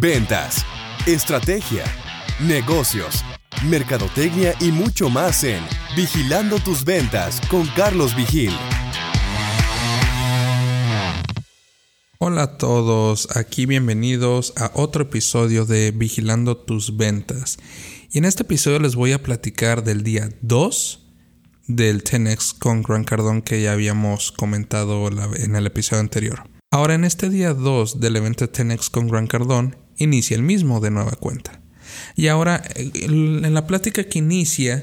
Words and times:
ventas, 0.00 0.64
estrategia, 1.06 1.82
negocios, 2.38 3.24
mercadotecnia 3.64 4.54
y 4.60 4.70
mucho 4.70 5.10
más 5.10 5.42
en 5.42 5.60
Vigilando 5.96 6.60
tus 6.60 6.84
ventas 6.84 7.40
con 7.50 7.66
Carlos 7.74 8.14
Vigil. 8.14 8.52
Hola 12.20 12.42
a 12.42 12.58
todos, 12.58 13.36
aquí 13.36 13.66
bienvenidos 13.66 14.52
a 14.56 14.70
otro 14.74 15.02
episodio 15.02 15.64
de 15.64 15.90
Vigilando 15.90 16.56
tus 16.56 16.96
ventas. 16.96 17.58
Y 18.12 18.18
en 18.18 18.24
este 18.24 18.44
episodio 18.44 18.78
les 18.78 18.94
voy 18.94 19.12
a 19.12 19.22
platicar 19.22 19.82
del 19.82 20.04
día 20.04 20.28
2 20.42 21.06
del 21.66 22.04
10X 22.04 22.56
con 22.56 22.82
Gran 22.82 23.02
Cardón 23.02 23.42
que 23.42 23.62
ya 23.62 23.72
habíamos 23.72 24.30
comentado 24.30 25.08
en 25.36 25.56
el 25.56 25.66
episodio 25.66 26.00
anterior. 26.00 26.44
Ahora 26.70 26.94
en 26.94 27.04
este 27.04 27.30
día 27.30 27.52
2 27.52 27.98
del 27.98 28.16
evento 28.16 28.46
10X 28.46 28.90
con 28.90 29.08
Gran 29.08 29.26
Cardón 29.26 29.87
inicia 29.98 30.36
el 30.36 30.42
mismo 30.42 30.80
de 30.80 30.90
nueva 30.90 31.12
cuenta. 31.12 31.60
Y 32.16 32.28
ahora 32.28 32.62
en 32.74 33.54
la 33.54 33.66
plática 33.66 34.04
que 34.04 34.18
inicia 34.18 34.82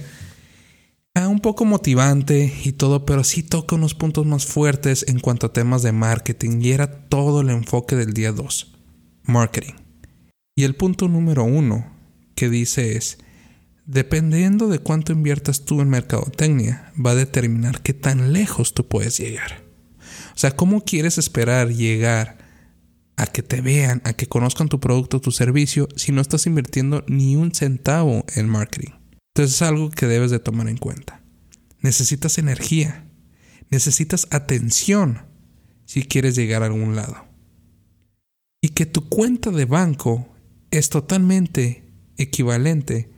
un 1.24 1.40
poco 1.40 1.64
motivante 1.64 2.54
y 2.64 2.74
todo, 2.74 3.06
pero 3.06 3.24
sí 3.24 3.42
toca 3.42 3.76
unos 3.76 3.96
puntos 3.96 4.26
más 4.26 4.46
fuertes 4.46 5.06
en 5.08 5.20
cuanto 5.20 5.48
a 5.48 5.54
temas 5.54 5.82
de 5.82 5.94
marketing 5.94 6.60
y 6.62 6.72
era 6.72 7.08
todo 7.08 7.42
el 7.42 7.50
enfoque 7.50 7.96
del 7.96 8.14
día 8.14 8.34
2, 8.34 8.76
marketing. 9.24 9.74
Y 10.56 10.64
el 10.64 10.76
punto 10.76 11.08
número 11.08 11.46
uno 11.46 11.92
que 12.36 12.50
dice 12.50 12.98
es, 12.98 13.18
dependiendo 13.86 14.68
de 14.68 14.80
cuánto 14.80 15.14
inviertas 15.14 15.64
tú 15.64 15.80
en 15.80 15.90
mercadotecnia, 15.90 16.92
va 17.04 17.12
a 17.12 17.16
determinar 17.16 17.82
qué 17.82 17.94
tan 17.94 18.34
lejos 18.34 18.74
tú 18.74 18.88
puedes 18.88 19.18
llegar. 19.18 19.64
O 20.36 20.38
sea, 20.38 20.52
¿cómo 20.52 20.82
quieres 20.82 21.18
esperar 21.18 21.70
llegar 21.70 22.35
a 23.18 23.28
que 23.28 23.44
te 23.44 23.62
vean, 23.62 24.02
a 24.04 24.14
que 24.14 24.28
conozcan 24.28 24.68
tu 24.68 24.80
producto, 24.80 25.22
tu 25.22 25.32
servicio, 25.32 25.88
si 25.96 26.12
no 26.12 26.22
estás 26.22 26.46
invirtiendo 26.48 27.04
ni 27.08 27.36
un 27.36 27.54
centavo 27.54 28.26
en 28.36 28.50
marketing? 28.50 28.92
Entonces 29.34 29.56
es 29.56 29.62
algo 29.62 29.90
que 29.90 30.08
debes 30.08 30.32
de 30.32 30.40
tomar 30.40 30.68
en 30.68 30.78
cuenta. 30.78 31.22
Necesitas 31.82 32.38
energía, 32.38 33.10
necesitas 33.70 34.28
atención 34.32 35.28
si 35.86 36.04
quieres 36.04 36.36
llegar 36.36 36.64
a 36.64 36.68
algún 36.68 36.96
lado. 36.96 37.28
Y 38.62 38.70
que 38.70 38.86
tu 38.86 39.08
cuenta 39.08 39.52
de 39.52 39.66
banco 39.66 40.36
es 40.72 40.90
totalmente 40.90 41.92
equivalente 42.18 43.12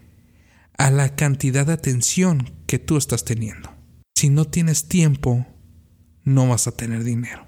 a 0.78 0.92
la 0.92 1.16
cantidad 1.16 1.66
de 1.66 1.74
atención 1.74 2.52
que 2.68 2.80
tú 2.80 2.98
estás 2.98 3.24
teniendo. 3.24 3.74
Si 4.16 4.30
no 4.30 4.46
tienes 4.46 4.88
tiempo, 4.88 5.46
no 6.24 6.48
vas 6.48 6.68
a 6.68 6.72
tener 6.72 7.04
dinero. 7.04 7.48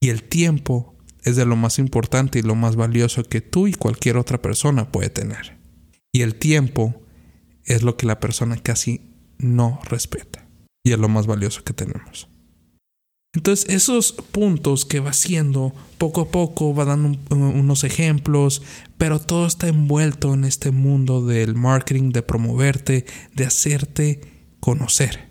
Y 0.00 0.10
el 0.10 0.22
tiempo 0.22 0.95
es 1.26 1.34
de 1.34 1.44
lo 1.44 1.56
más 1.56 1.80
importante 1.80 2.38
y 2.38 2.42
lo 2.42 2.54
más 2.54 2.76
valioso 2.76 3.24
que 3.24 3.40
tú 3.40 3.66
y 3.66 3.74
cualquier 3.74 4.16
otra 4.16 4.40
persona 4.40 4.92
puede 4.92 5.10
tener. 5.10 5.58
Y 6.12 6.22
el 6.22 6.36
tiempo 6.36 7.02
es 7.64 7.82
lo 7.82 7.96
que 7.96 8.06
la 8.06 8.20
persona 8.20 8.56
casi 8.56 9.00
no 9.38 9.80
respeta. 9.84 10.46
Y 10.84 10.92
es 10.92 10.98
lo 11.00 11.08
más 11.08 11.26
valioso 11.26 11.64
que 11.64 11.72
tenemos. 11.72 12.28
Entonces 13.34 13.68
esos 13.68 14.12
puntos 14.12 14.86
que 14.86 15.00
va 15.00 15.10
haciendo 15.10 15.74
poco 15.98 16.20
a 16.20 16.30
poco, 16.30 16.72
va 16.72 16.84
dando 16.84 17.18
unos 17.30 17.82
ejemplos, 17.82 18.62
pero 18.96 19.18
todo 19.18 19.48
está 19.48 19.66
envuelto 19.66 20.32
en 20.32 20.44
este 20.44 20.70
mundo 20.70 21.26
del 21.26 21.56
marketing, 21.56 22.12
de 22.12 22.22
promoverte, 22.22 23.04
de 23.34 23.44
hacerte 23.46 24.20
conocer. 24.60 25.28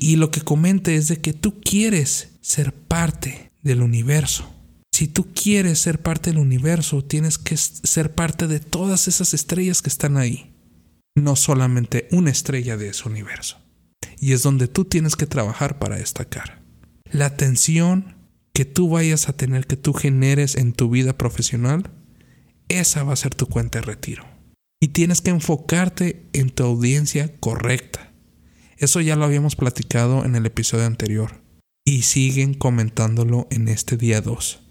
Y 0.00 0.16
lo 0.16 0.30
que 0.30 0.40
comenta 0.40 0.90
es 0.90 1.08
de 1.08 1.20
que 1.20 1.34
tú 1.34 1.60
quieres 1.60 2.30
ser 2.40 2.72
parte 2.72 3.52
del 3.62 3.82
universo. 3.82 4.50
Si 5.00 5.08
tú 5.08 5.28
quieres 5.32 5.78
ser 5.78 6.02
parte 6.02 6.28
del 6.28 6.38
universo, 6.38 7.02
tienes 7.02 7.38
que 7.38 7.56
ser 7.56 8.14
parte 8.14 8.46
de 8.46 8.60
todas 8.60 9.08
esas 9.08 9.32
estrellas 9.32 9.80
que 9.80 9.88
están 9.88 10.18
ahí 10.18 10.52
no 11.14 11.36
solamente 11.36 12.06
una 12.10 12.30
estrella 12.30 12.76
de 12.76 12.90
ese 12.90 13.08
universo. 13.08 13.56
Y 14.18 14.32
es 14.34 14.42
donde 14.42 14.68
tú 14.68 14.84
tienes 14.84 15.16
que 15.16 15.24
trabajar 15.24 15.78
para 15.78 15.96
destacar. 15.96 16.62
La 17.10 17.24
atención 17.24 18.14
que 18.52 18.66
tú 18.66 18.90
vayas 18.90 19.30
a 19.30 19.32
tener, 19.32 19.66
que 19.66 19.78
tú 19.78 19.94
generes 19.94 20.54
en 20.54 20.74
tu 20.74 20.90
vida 20.90 21.16
profesional, 21.16 21.90
esa 22.68 23.02
va 23.02 23.14
a 23.14 23.16
ser 23.16 23.34
tu 23.34 23.46
cuenta 23.46 23.80
de 23.80 23.86
retiro. 23.86 24.26
Y 24.82 24.88
tienes 24.88 25.22
que 25.22 25.30
enfocarte 25.30 26.26
en 26.34 26.50
tu 26.50 26.64
audiencia 26.64 27.34
correcta. 27.40 28.12
Eso 28.76 29.00
ya 29.00 29.16
lo 29.16 29.24
habíamos 29.24 29.56
platicado 29.56 30.26
en 30.26 30.36
el 30.36 30.44
episodio 30.44 30.84
anterior. 30.84 31.40
Y 31.86 32.02
siguen 32.02 32.52
comentándolo 32.52 33.48
en 33.50 33.68
este 33.68 33.96
día 33.96 34.20
2. 34.20 34.66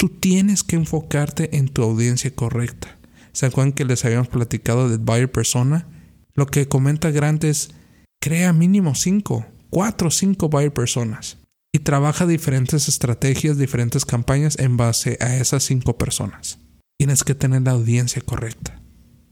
Tú 0.00 0.08
tienes 0.08 0.62
que 0.62 0.76
enfocarte 0.76 1.58
en 1.58 1.68
tu 1.68 1.82
audiencia 1.82 2.34
correcta. 2.34 2.96
¿Se 3.32 3.44
acuerdan 3.44 3.74
que 3.74 3.84
les 3.84 4.02
habíamos 4.06 4.28
platicado 4.28 4.88
de 4.88 4.96
buyer 4.96 5.30
persona? 5.30 5.86
Lo 6.32 6.46
que 6.46 6.68
comenta 6.68 7.10
Grant 7.10 7.44
es, 7.44 7.72
crea 8.18 8.54
mínimo 8.54 8.94
5, 8.94 9.44
4 9.68 10.08
o 10.08 10.10
5 10.10 10.48
buyer 10.48 10.72
personas 10.72 11.36
y 11.70 11.80
trabaja 11.80 12.26
diferentes 12.26 12.88
estrategias, 12.88 13.58
diferentes 13.58 14.06
campañas 14.06 14.58
en 14.58 14.78
base 14.78 15.18
a 15.20 15.36
esas 15.36 15.64
5 15.64 15.98
personas. 15.98 16.58
Tienes 16.98 17.22
que 17.22 17.34
tener 17.34 17.60
la 17.60 17.72
audiencia 17.72 18.22
correcta. 18.22 18.80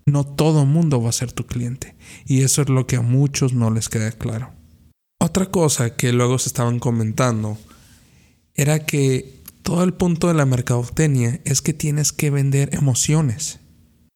No 0.04 0.26
todo 0.26 0.66
mundo 0.66 1.00
va 1.00 1.08
a 1.08 1.12
ser 1.12 1.32
tu 1.32 1.46
cliente 1.46 1.96
y 2.26 2.42
eso 2.42 2.60
es 2.60 2.68
lo 2.68 2.86
que 2.86 2.96
a 2.96 3.00
muchos 3.00 3.54
no 3.54 3.70
les 3.70 3.88
queda 3.88 4.12
claro. 4.12 4.52
Otra 5.18 5.46
cosa 5.46 5.96
que 5.96 6.12
luego 6.12 6.38
se 6.38 6.50
estaban 6.50 6.78
comentando 6.78 7.56
era 8.54 8.84
que 8.84 9.37
todo 9.62 9.84
el 9.84 9.94
punto 9.94 10.28
de 10.28 10.34
la 10.34 10.46
mercadotecnia 10.46 11.40
es 11.44 11.62
que 11.62 11.72
tienes 11.72 12.12
que 12.12 12.30
vender 12.30 12.74
emociones. 12.74 13.60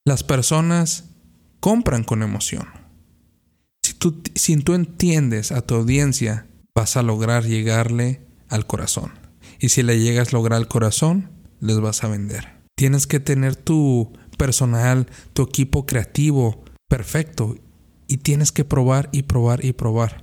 Las 0.04 0.24
personas 0.24 1.10
compran 1.60 2.04
con 2.04 2.22
emoción. 2.22 2.66
Si 3.82 3.94
tú, 3.94 4.22
si 4.34 4.56
tú 4.56 4.74
entiendes 4.74 5.52
a 5.52 5.62
tu 5.62 5.74
audiencia, 5.74 6.46
vas 6.74 6.96
a 6.96 7.02
lograr 7.02 7.44
llegarle 7.44 8.20
al 8.48 8.66
corazón. 8.66 9.12
Y 9.58 9.68
si 9.68 9.82
le 9.82 10.00
llegas 10.00 10.28
a 10.28 10.36
lograr 10.36 10.58
al 10.58 10.68
corazón, 10.68 11.30
les 11.60 11.78
vas 11.80 12.02
a 12.02 12.08
vender. 12.08 12.48
Tienes 12.74 13.06
que 13.06 13.20
tener 13.20 13.54
tu 13.54 14.12
personal, 14.36 15.06
tu 15.34 15.42
equipo 15.42 15.86
creativo 15.86 16.64
perfecto. 16.88 17.56
Y 18.08 18.18
tienes 18.18 18.52
que 18.52 18.64
probar 18.64 19.08
y 19.12 19.22
probar 19.22 19.64
y 19.64 19.72
probar. 19.72 20.21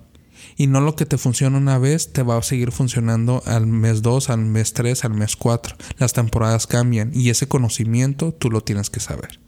Y 0.55 0.67
no 0.67 0.81
lo 0.81 0.95
que 0.95 1.05
te 1.05 1.17
funciona 1.17 1.57
una 1.57 1.77
vez 1.77 2.11
te 2.13 2.23
va 2.23 2.37
a 2.37 2.43
seguir 2.43 2.71
funcionando 2.71 3.43
al 3.45 3.67
mes 3.67 4.01
2, 4.01 4.29
al 4.29 4.39
mes 4.39 4.73
3, 4.73 5.05
al 5.05 5.13
mes 5.13 5.35
4. 5.35 5.75
Las 5.97 6.13
temporadas 6.13 6.67
cambian 6.67 7.11
y 7.13 7.29
ese 7.29 7.47
conocimiento 7.47 8.33
tú 8.33 8.49
lo 8.49 8.61
tienes 8.61 8.89
que 8.89 8.99
saber. 8.99 9.39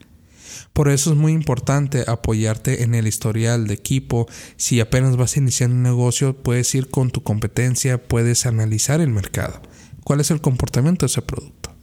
Por 0.72 0.88
eso 0.88 1.10
es 1.10 1.16
muy 1.16 1.32
importante 1.32 2.04
apoyarte 2.06 2.82
en 2.82 2.94
el 2.94 3.06
historial 3.06 3.66
de 3.66 3.74
equipo. 3.74 4.26
Si 4.56 4.80
apenas 4.80 5.16
vas 5.16 5.36
a 5.36 5.40
iniciar 5.40 5.70
un 5.70 5.82
negocio, 5.82 6.34
puedes 6.42 6.74
ir 6.74 6.88
con 6.88 7.10
tu 7.10 7.22
competencia, 7.22 8.02
puedes 8.02 8.46
analizar 8.46 9.00
el 9.00 9.10
mercado. 9.10 9.60
¿Cuál 10.02 10.20
es 10.20 10.30
el 10.30 10.40
comportamiento 10.40 11.04
de 11.04 11.10
ese 11.10 11.22
producto? 11.22 11.74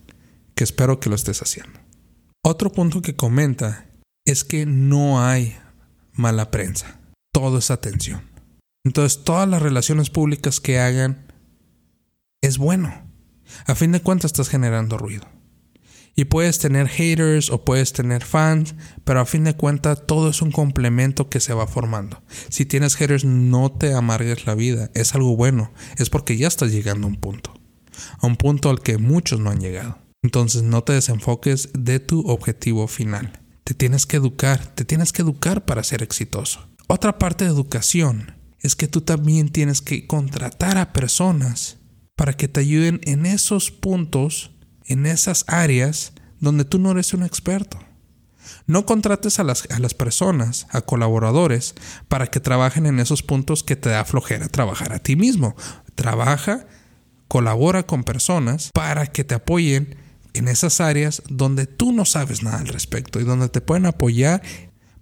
Que 0.56 0.64
espero 0.64 1.00
que 1.00 1.10
lo 1.10 1.16
estés 1.16 1.42
haciendo. 1.42 1.80
Otro 2.42 2.72
punto 2.72 3.02
que 3.02 3.16
comenta 3.16 3.86
es 4.26 4.44
que 4.44 4.66
no 4.66 5.24
hay 5.24 5.56
mala 6.14 6.50
prensa. 6.50 7.00
Todo 7.32 7.60
es 7.60 7.72
atención. 7.72 8.29
Entonces, 8.84 9.24
todas 9.24 9.48
las 9.48 9.62
relaciones 9.62 10.10
públicas 10.10 10.60
que 10.60 10.80
hagan 10.80 11.28
es 12.42 12.58
bueno. 12.58 12.94
A 13.66 13.76
fin 13.76 13.92
de 13.92 14.02
cuentas 14.02 14.32
estás 14.32 14.50
generando 14.50 14.98
ruido. 14.98 15.28
Y 16.16 16.26
puedes 16.26 16.60
tener 16.60 16.88
haters 16.88 17.50
o 17.50 17.64
puedes 17.64 17.94
tener 17.94 18.26
fans, 18.26 18.76
pero 19.06 19.22
a 19.22 19.26
fin 19.26 19.46
de 19.46 19.56
cuentas 19.56 20.06
todo 20.06 20.30
es 20.30 20.42
un 20.42 20.52
complemento 20.52 21.30
que 21.30 21.40
se 21.40 21.54
va 21.54 21.66
formando. 21.66 22.22
Si 22.50 22.66
tienes 22.66 22.96
haters, 22.96 23.24
no 23.24 23.72
te 23.72 23.94
amargues 23.94 24.46
la 24.46 24.56
vida, 24.56 24.92
es 24.96 25.16
algo 25.16 25.38
bueno, 25.38 25.72
es 25.98 26.10
porque 26.10 26.36
ya 26.36 26.48
estás 26.48 26.72
llegando 26.72 27.08
a 27.08 27.10
un 27.10 27.16
punto, 27.16 27.54
a 28.20 28.28
un 28.28 28.36
punto 28.36 28.70
al 28.70 28.82
que 28.82 28.98
muchos 28.98 29.40
no 29.40 29.50
han 29.50 29.62
llegado. 29.62 29.98
Entonces 30.22 30.64
no 30.64 30.84
te 30.84 30.94
desenfoques 30.94 31.70
de 31.74 32.02
tu 32.02 32.28
objetivo 32.28 32.88
final. 32.90 33.40
Te 33.64 33.74
tienes 33.74 34.06
que 34.06 34.18
educar, 34.18 34.76
te 34.76 34.84
tienes 34.84 35.14
que 35.14 35.22
educar 35.22 35.64
para 35.64 35.84
ser 35.84 36.04
exitoso. 36.04 36.68
Otra 36.88 37.18
parte 37.18 37.46
de 37.46 37.52
educación 37.52 38.39
es 38.62 38.76
que 38.76 38.88
tú 38.88 39.02
también 39.02 39.50
tienes 39.50 39.82
que 39.82 40.08
contratar 40.08 40.78
a 40.78 40.94
personas 40.94 41.78
para 42.16 42.34
que 42.34 42.48
te 42.48 42.60
ayuden 42.60 43.00
en 43.04 43.26
esos 43.26 43.72
puntos 43.72 44.52
en 44.90 45.06
esas 45.06 45.46
áreas 45.48 46.14
donde 46.40 46.66
tú 46.66 46.80
no 46.80 46.92
eres 46.92 47.14
un 47.14 47.24
experto. 47.24 47.80
No 48.66 48.86
contrates 48.86 49.40
a 49.40 49.44
las, 49.44 49.70
a 49.70 49.80
las, 49.80 49.94
personas, 49.94 50.68
a 50.72 50.82
colaboradores, 50.82 51.76
para 52.08 52.28
que 52.28 52.40
trabajen 52.40 52.88
en 52.88 53.00
esos 53.00 53.22
puntos 53.22 53.64
que 53.64 53.76
te 53.76 53.90
da 53.90 54.04
flojera 54.04 54.48
trabajar 54.50 54.92
a 54.92 55.00
ti 55.00 55.16
mismo. 55.16 55.56
Trabaja, 55.94 56.66
colabora 57.28 57.84
con 57.84 58.04
personas 58.04 58.72
para 58.74 59.06
que 59.06 59.24
te 59.24 59.36
apoyen 59.36 59.96
en 60.34 60.48
esas 60.48 60.82
áreas 60.82 61.22
donde 61.30 61.68
tú 61.68 61.92
no 61.92 62.06
sabes 62.06 62.42
nada 62.42 62.60
al 62.60 62.68
respecto 62.68 63.20
y 63.20 63.24
donde 63.24 63.50
te 63.50 63.62
pueden 63.62 63.86
apoyar 63.86 64.42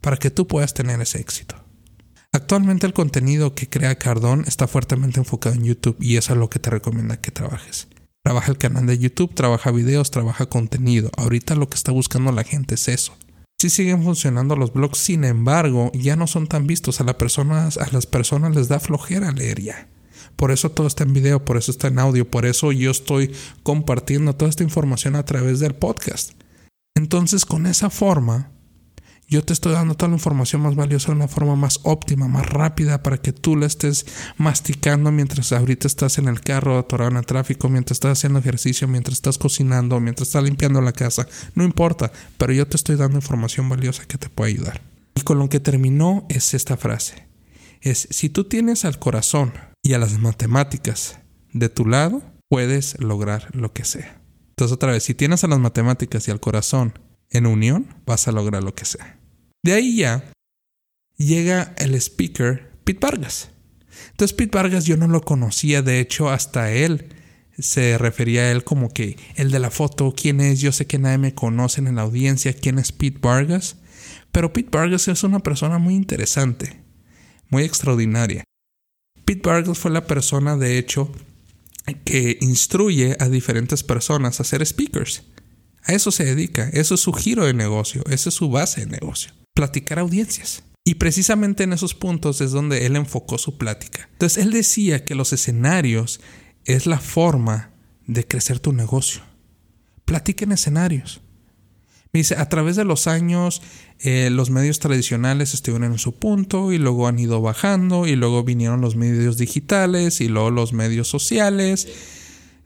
para 0.02 0.18
que 0.18 0.32
tú 0.32 0.48
puedas 0.48 0.74
tener 0.74 1.00
ese 1.00 1.20
éxito. 1.20 1.56
Actualmente 2.38 2.86
el 2.86 2.94
contenido 2.94 3.56
que 3.56 3.68
crea 3.68 3.98
Cardón 3.98 4.44
está 4.46 4.68
fuertemente 4.68 5.20
enfocado 5.20 5.56
en 5.56 5.64
YouTube 5.64 5.98
y 6.00 6.18
eso 6.18 6.34
es 6.34 6.40
lo 6.40 6.52
que 6.52 6.60
te 6.60 6.70
recomienda 6.70 7.18
que 7.18 7.32
trabajes. 7.32 7.88
Trabaja 8.24 8.52
el 8.52 8.60
canal 8.60 8.86
de 8.86 9.00
YouTube, 9.00 9.34
trabaja 9.34 9.72
videos, 9.72 10.12
trabaja 10.12 10.46
contenido. 10.46 11.10
Ahorita 11.18 11.56
lo 11.56 11.68
que 11.68 11.74
está 11.74 11.92
buscando 11.92 12.32
la 12.32 12.44
gente 12.44 12.76
es 12.76 12.90
eso. 12.90 13.18
Sí 13.60 13.72
siguen 13.72 14.04
funcionando 14.04 14.56
los 14.56 14.72
blogs, 14.72 15.00
sin 15.00 15.24
embargo, 15.24 15.92
ya 15.96 16.16
no 16.16 16.28
son 16.28 16.46
tan 16.46 16.68
vistos. 16.68 17.02
A, 17.02 17.06
las 17.06 17.16
personas, 17.16 17.80
a 17.80 17.88
las 17.92 18.06
personas 18.06 18.56
les 18.56 18.68
da 18.68 18.80
flojera 18.80 19.32
leer 19.32 19.60
ya. 19.60 19.88
Por 20.36 20.52
eso 20.52 20.70
todo 20.70 20.86
está 20.86 21.06
en 21.06 21.14
video, 21.14 21.44
por 21.44 21.58
eso 21.58 21.72
está 21.72 21.88
en 21.88 21.98
audio, 21.98 22.30
por 22.30 22.46
eso 22.46 22.72
yo 22.72 22.92
estoy 22.92 23.34
compartiendo 23.64 24.36
toda 24.36 24.50
esta 24.50 24.64
información 24.64 25.16
a 25.16 25.26
través 25.26 25.60
del 25.60 25.74
podcast. 25.74 26.34
Entonces, 26.96 27.46
con 27.46 27.66
esa 27.66 27.90
forma, 27.90 28.52
yo 29.30 29.44
te 29.44 29.52
estoy 29.52 29.74
dando 29.74 29.96
toda 29.96 30.10
la 30.10 30.16
información 30.16 30.62
más 30.62 30.76
valiosa 30.76 31.08
de 31.08 31.18
una 31.18 31.28
forma 31.28 31.58
más 31.58 31.82
óptima, 31.84 32.30
más 32.30 32.48
rápida, 32.48 33.04
para 33.04 33.18
que 33.18 33.34
tú 33.34 33.58
la 33.58 33.66
estés 33.66 34.06
masticando 34.38 35.12
mientras 35.12 35.52
ahorita 35.52 35.86
estás 35.86 36.18
en 36.18 36.30
el 36.30 36.40
carro, 36.40 36.78
atorado 36.78 37.12
en 37.12 37.18
el 37.18 37.26
tráfico, 37.26 37.68
mientras 37.68 37.98
estás 37.98 38.20
haciendo 38.20 38.40
ejercicio, 38.40 38.88
mientras 38.88 39.18
estás 39.18 39.38
cocinando, 39.38 40.00
mientras 40.00 40.30
estás 40.30 40.44
limpiando 40.44 40.80
la 40.80 40.94
casa. 40.94 41.28
No 41.56 41.66
importa, 41.66 42.12
pero 42.38 42.54
yo 42.54 42.68
te 42.68 42.78
estoy 42.78 42.96
dando 42.96 43.18
información 43.18 43.68
valiosa 43.68 44.06
que 44.06 44.18
te 44.18 44.30
puede 44.30 44.52
ayudar. 44.52 44.82
Y 45.16 45.22
con 45.22 45.40
lo 45.40 45.50
que 45.50 45.60
terminó 45.60 46.26
es 46.30 46.54
esta 46.54 46.78
frase. 46.78 47.28
Es, 47.82 48.08
si 48.10 48.30
tú 48.30 48.46
tienes 48.46 48.86
al 48.86 48.98
corazón 48.98 49.54
y 49.84 49.94
a 49.94 50.00
las 50.00 50.20
matemáticas 50.20 51.20
de 51.52 51.68
tu 51.68 51.86
lado, 51.86 52.22
puedes 52.48 52.98
lograr 53.02 53.50
lo 53.54 53.74
que 53.74 53.84
sea. 53.84 54.22
Entonces 54.52 54.74
otra 54.74 54.94
vez, 54.94 55.04
si 55.04 55.14
tienes 55.14 55.44
a 55.44 55.48
las 55.48 55.60
matemáticas 55.60 56.28
y 56.28 56.32
al 56.32 56.40
corazón 56.40 56.94
en 57.30 57.46
unión, 57.46 57.88
vas 58.06 58.28
a 58.28 58.32
lograr 58.32 58.64
lo 58.64 58.74
que 58.74 58.86
sea. 58.86 59.18
De 59.64 59.74
ahí 59.74 59.98
ya 59.98 60.24
llega 61.18 61.74
el 61.78 61.96
speaker 61.96 62.72
Pete 62.84 63.00
Vargas. 63.02 63.50
Entonces 64.12 64.36
Pete 64.36 64.56
Vargas 64.56 64.86
yo 64.86 64.98
no 64.98 65.08
lo 65.08 65.22
conocía, 65.22 65.82
de 65.82 66.00
hecho 66.00 66.30
hasta 66.30 66.72
él 66.72 67.10
se 67.58 67.98
refería 67.98 68.42
a 68.42 68.52
él 68.52 68.64
como 68.64 68.90
que 68.90 69.18
el 69.36 69.52
de 69.52 69.60
la 69.60 69.72
foto, 69.72 70.14
quién 70.16 70.40
es, 70.42 70.62
yo 70.62 70.72
sé 70.72 70.86
que 70.86 71.00
nadie 71.00 71.18
me 71.18 71.34
conoce 71.34 71.82
en 71.82 71.96
la 71.96 72.04
audiencia, 72.04 72.54
quién 72.54 72.78
es 72.78 72.92
Pete 72.92 73.20
Vargas, 73.20 73.78
pero 74.32 74.54
Pete 74.54 74.70
Vargas 74.72 75.08
es 75.08 75.24
una 75.24 75.40
persona 75.40 75.80
muy 75.80 75.96
interesante, 75.96 76.80
muy 77.50 77.64
extraordinaria. 77.64 78.44
Pete 79.26 79.50
Vargas 79.50 79.80
fue 79.80 79.92
la 79.92 80.06
persona, 80.06 80.56
de 80.56 80.78
hecho, 80.78 81.12
que 82.06 82.38
instruye 82.42 83.16
a 83.20 83.30
diferentes 83.30 83.84
personas 83.84 84.40
a 84.40 84.44
ser 84.44 84.66
speakers. 84.66 85.24
A 85.88 85.94
eso 85.94 86.12
se 86.12 86.26
dedica, 86.26 86.70
eso 86.74 86.96
es 86.96 87.02
su 87.02 87.14
giro 87.14 87.46
de 87.46 87.54
negocio, 87.54 88.04
esa 88.10 88.28
es 88.28 88.36
su 88.36 88.50
base 88.50 88.82
de 88.82 88.92
negocio, 88.92 89.32
platicar 89.54 90.00
audiencias. 90.00 90.64
Y 90.84 90.96
precisamente 90.96 91.64
en 91.64 91.72
esos 91.72 91.94
puntos 91.96 92.42
es 92.42 92.52
donde 92.52 92.86
él 92.86 92.98
enfocó 92.98 93.38
su 93.38 93.58
plática. 93.58 94.10
Entonces 94.12 94.44
él 94.44 94.52
decía 94.52 95.06
que 95.06 95.16
los 95.16 95.32
escenarios 95.32 96.20
es 96.66 96.88
la 96.88 97.00
forma 97.00 97.72
de 98.06 98.28
crecer 98.28 98.60
tu 98.60 98.74
negocio. 98.74 99.22
Platica 100.04 100.44
en 100.44 100.52
escenarios. 100.52 101.22
Me 102.12 102.20
dice, 102.20 102.36
a 102.36 102.50
través 102.50 102.76
de 102.76 102.86
los 102.86 103.08
años 103.08 103.62
eh, 104.00 104.30
los 104.30 104.50
medios 104.50 104.80
tradicionales 104.80 105.54
estuvieron 105.54 105.92
en 105.92 106.00
su 106.00 106.16
punto 106.16 106.72
y 106.74 106.78
luego 106.78 107.08
han 107.08 107.20
ido 107.20 107.42
bajando 107.42 108.08
y 108.08 108.16
luego 108.16 108.44
vinieron 108.44 108.82
los 108.82 108.96
medios 108.96 109.38
digitales 109.38 110.20
y 110.20 110.28
luego 110.28 110.52
los 110.52 110.74
medios 110.74 111.08
sociales 111.08 111.88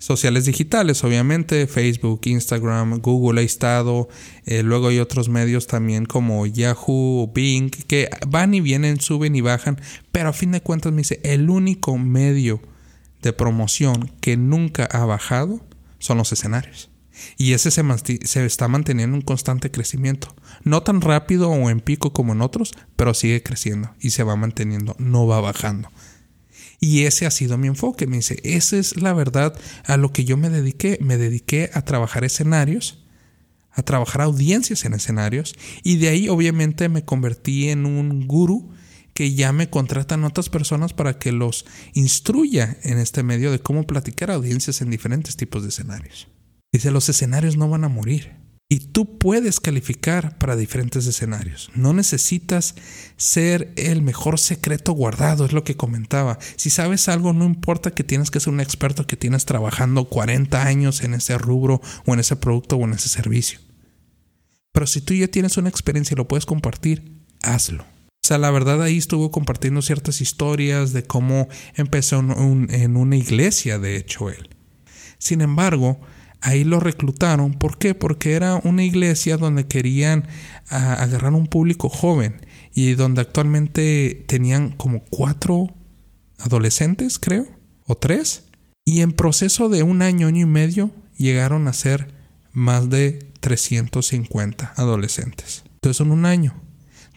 sociales 0.01 0.45
digitales, 0.45 1.03
obviamente, 1.03 1.67
Facebook, 1.67 2.21
Instagram, 2.23 3.01
Google 3.01 3.41
ha 3.41 3.43
estado, 3.43 4.09
eh, 4.47 4.63
luego 4.63 4.87
hay 4.87 4.97
otros 4.97 5.29
medios 5.29 5.67
también 5.67 6.05
como 6.05 6.47
Yahoo, 6.47 7.31
Bing, 7.31 7.69
que 7.69 8.09
van 8.27 8.55
y 8.55 8.61
vienen, 8.61 8.99
suben 8.99 9.35
y 9.35 9.41
bajan, 9.41 9.79
pero 10.11 10.29
a 10.29 10.33
fin 10.33 10.53
de 10.53 10.61
cuentas 10.61 10.91
me 10.91 11.03
dice, 11.03 11.21
el 11.23 11.51
único 11.51 11.99
medio 11.99 12.61
de 13.21 13.31
promoción 13.31 14.11
que 14.21 14.37
nunca 14.37 14.85
ha 14.85 15.05
bajado 15.05 15.63
son 15.99 16.17
los 16.17 16.31
escenarios. 16.31 16.89
Y 17.37 17.53
ese 17.53 17.69
se, 17.69 17.83
se 18.25 18.45
está 18.45 18.67
manteniendo 18.67 19.15
un 19.15 19.21
constante 19.21 19.69
crecimiento. 19.69 20.35
No 20.63 20.81
tan 20.81 21.01
rápido 21.01 21.51
o 21.51 21.69
en 21.69 21.79
pico 21.79 22.11
como 22.11 22.33
en 22.33 22.41
otros, 22.41 22.71
pero 22.95 23.13
sigue 23.13 23.43
creciendo 23.43 23.93
y 23.99 24.09
se 24.09 24.23
va 24.23 24.35
manteniendo, 24.35 24.95
no 24.97 25.27
va 25.27 25.41
bajando. 25.41 25.91
Y 26.83 27.03
ese 27.03 27.27
ha 27.27 27.31
sido 27.31 27.57
mi 27.59 27.67
enfoque. 27.67 28.07
Me 28.07 28.17
dice, 28.17 28.39
esa 28.43 28.75
es 28.75 28.99
la 28.99 29.13
verdad 29.13 29.57
a 29.85 29.97
lo 29.97 30.11
que 30.11 30.25
yo 30.25 30.35
me 30.35 30.49
dediqué. 30.49 30.97
Me 30.99 31.17
dediqué 31.17 31.69
a 31.73 31.83
trabajar 31.83 32.23
escenarios, 32.23 33.05
a 33.71 33.83
trabajar 33.83 34.21
audiencias 34.21 34.83
en 34.83 34.93
escenarios. 34.93 35.55
Y 35.83 35.97
de 35.97 36.09
ahí 36.09 36.27
obviamente 36.27 36.89
me 36.89 37.05
convertí 37.05 37.69
en 37.69 37.85
un 37.85 38.27
gurú 38.27 38.71
que 39.13 39.35
ya 39.35 39.51
me 39.51 39.69
contratan 39.69 40.23
otras 40.23 40.49
personas 40.49 40.93
para 40.93 41.19
que 41.19 41.31
los 41.31 41.65
instruya 41.93 42.77
en 42.81 42.97
este 42.97 43.21
medio 43.21 43.51
de 43.51 43.59
cómo 43.59 43.85
platicar 43.85 44.31
audiencias 44.31 44.81
en 44.81 44.89
diferentes 44.89 45.35
tipos 45.35 45.61
de 45.61 45.69
escenarios. 45.69 46.29
Dice, 46.73 46.89
los 46.89 47.09
escenarios 47.09 47.57
no 47.57 47.69
van 47.69 47.83
a 47.83 47.89
morir. 47.89 48.31
Y 48.73 48.79
tú 48.79 49.17
puedes 49.17 49.59
calificar 49.59 50.37
para 50.37 50.55
diferentes 50.55 51.05
escenarios. 51.05 51.69
No 51.75 51.91
necesitas 51.91 52.75
ser 53.17 53.73
el 53.75 54.01
mejor 54.01 54.39
secreto 54.39 54.93
guardado, 54.93 55.43
es 55.43 55.51
lo 55.51 55.65
que 55.65 55.75
comentaba. 55.75 56.39
Si 56.55 56.69
sabes 56.69 57.09
algo, 57.09 57.33
no 57.33 57.43
importa 57.43 57.91
que 57.91 58.05
tienes 58.05 58.31
que 58.31 58.39
ser 58.39 58.53
un 58.53 58.61
experto 58.61 59.05
que 59.05 59.17
tienes 59.17 59.43
trabajando 59.43 60.05
40 60.05 60.65
años 60.65 61.03
en 61.03 61.15
ese 61.15 61.37
rubro 61.37 61.81
o 62.05 62.13
en 62.13 62.21
ese 62.21 62.37
producto 62.37 62.77
o 62.77 62.85
en 62.85 62.93
ese 62.93 63.09
servicio. 63.09 63.59
Pero 64.71 64.87
si 64.87 65.01
tú 65.01 65.13
ya 65.15 65.27
tienes 65.27 65.57
una 65.57 65.67
experiencia 65.67 66.13
y 66.13 66.17
lo 66.17 66.29
puedes 66.29 66.45
compartir, 66.45 67.25
hazlo. 67.41 67.83
O 67.83 68.25
sea, 68.25 68.37
la 68.37 68.51
verdad 68.51 68.81
ahí 68.81 68.97
estuvo 68.97 69.31
compartiendo 69.31 69.81
ciertas 69.81 70.21
historias 70.21 70.93
de 70.93 71.03
cómo 71.03 71.49
empezó 71.75 72.19
en 72.19 72.95
una 72.95 73.17
iglesia, 73.17 73.79
de 73.79 73.97
hecho, 73.97 74.29
él. 74.29 74.55
Sin 75.17 75.41
embargo, 75.41 75.99
ahí 76.41 76.63
lo 76.63 76.79
reclutaron. 76.79 77.53
¿Por 77.53 77.77
qué? 77.77 77.95
Porque 77.95 78.33
era 78.33 78.55
una 78.63 78.83
iglesia 78.83 79.37
donde 79.37 79.67
querían 79.67 80.27
ah, 80.69 80.93
agarrar 80.95 81.33
un 81.33 81.47
público 81.47 81.89
joven 81.89 82.45
y 82.73 82.93
donde 82.93 83.21
actualmente 83.21 84.25
tenían 84.27 84.71
como 84.71 85.03
cuatro 85.05 85.73
adolescentes, 86.39 87.19
creo, 87.19 87.47
o 87.85 87.95
tres. 87.95 88.45
Y 88.83 89.01
en 89.01 89.13
proceso 89.13 89.69
de 89.69 89.83
un 89.83 90.01
año, 90.01 90.27
año 90.27 90.41
y 90.41 90.49
medio, 90.49 90.91
llegaron 91.17 91.67
a 91.67 91.73
ser 91.73 92.13
más 92.51 92.89
de 92.89 93.31
350 93.39 94.73
adolescentes. 94.75 95.63
Entonces 95.75 96.01
en 96.01 96.11
un 96.11 96.25
año, 96.25 96.55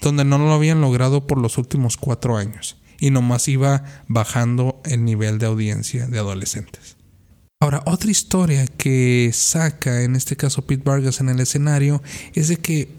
donde 0.00 0.24
no 0.24 0.38
lo 0.38 0.52
habían 0.52 0.80
logrado 0.80 1.26
por 1.26 1.38
los 1.38 1.58
últimos 1.58 1.96
cuatro 1.96 2.36
años. 2.36 2.76
Y 3.00 3.10
nomás 3.10 3.48
iba 3.48 3.84
bajando 4.06 4.80
el 4.84 5.04
nivel 5.04 5.38
de 5.38 5.46
audiencia 5.46 6.06
de 6.06 6.18
adolescentes. 6.18 6.96
Ahora, 7.64 7.82
otra 7.86 8.10
historia 8.10 8.66
que 8.66 9.30
saca, 9.32 10.02
en 10.02 10.16
este 10.16 10.36
caso 10.36 10.66
Pete 10.66 10.82
Vargas 10.84 11.22
en 11.22 11.30
el 11.30 11.40
escenario, 11.40 12.02
es 12.34 12.48
de 12.48 12.58
que 12.58 12.94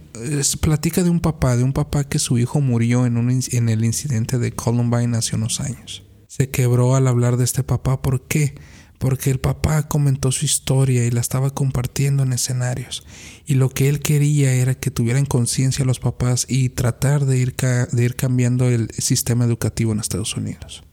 platica 0.59 1.03
de 1.03 1.11
un 1.11 1.19
papá, 1.19 1.55
de 1.55 1.61
un 1.61 1.71
papá 1.71 2.03
que 2.03 2.17
su 2.17 2.39
hijo 2.39 2.61
murió 2.61 3.05
en, 3.05 3.17
un, 3.17 3.29
en 3.29 3.69
el 3.69 3.85
incidente 3.85 4.39
de 4.39 4.53
Columbine 4.53 5.17
hace 5.17 5.35
unos 5.35 5.59
años. 5.59 6.01
Se 6.27 6.49
quebró 6.49 6.95
al 6.95 7.07
hablar 7.07 7.37
de 7.37 7.43
este 7.43 7.61
papá, 7.61 8.01
¿por 8.01 8.27
qué? 8.27 8.55
Porque 8.97 9.29
el 9.29 9.39
papá 9.39 9.87
comentó 9.87 10.31
su 10.31 10.45
historia 10.45 11.05
y 11.05 11.11
la 11.11 11.21
estaba 11.21 11.51
compartiendo 11.51 12.23
en 12.23 12.33
escenarios. 12.33 13.05
Y 13.45 13.53
lo 13.53 13.69
que 13.69 13.87
él 13.87 13.99
quería 13.99 14.51
era 14.51 14.73
que 14.73 14.89
tuvieran 14.89 15.27
conciencia 15.27 15.85
los 15.85 15.99
papás 15.99 16.47
y 16.49 16.69
tratar 16.69 17.27
de 17.27 17.37
ir, 17.37 17.55
de 17.55 18.03
ir 18.03 18.15
cambiando 18.15 18.67
el 18.67 18.89
sistema 18.97 19.45
educativo 19.45 19.91
en 19.91 19.99
Estados 19.99 20.35
Unidos. 20.35 20.83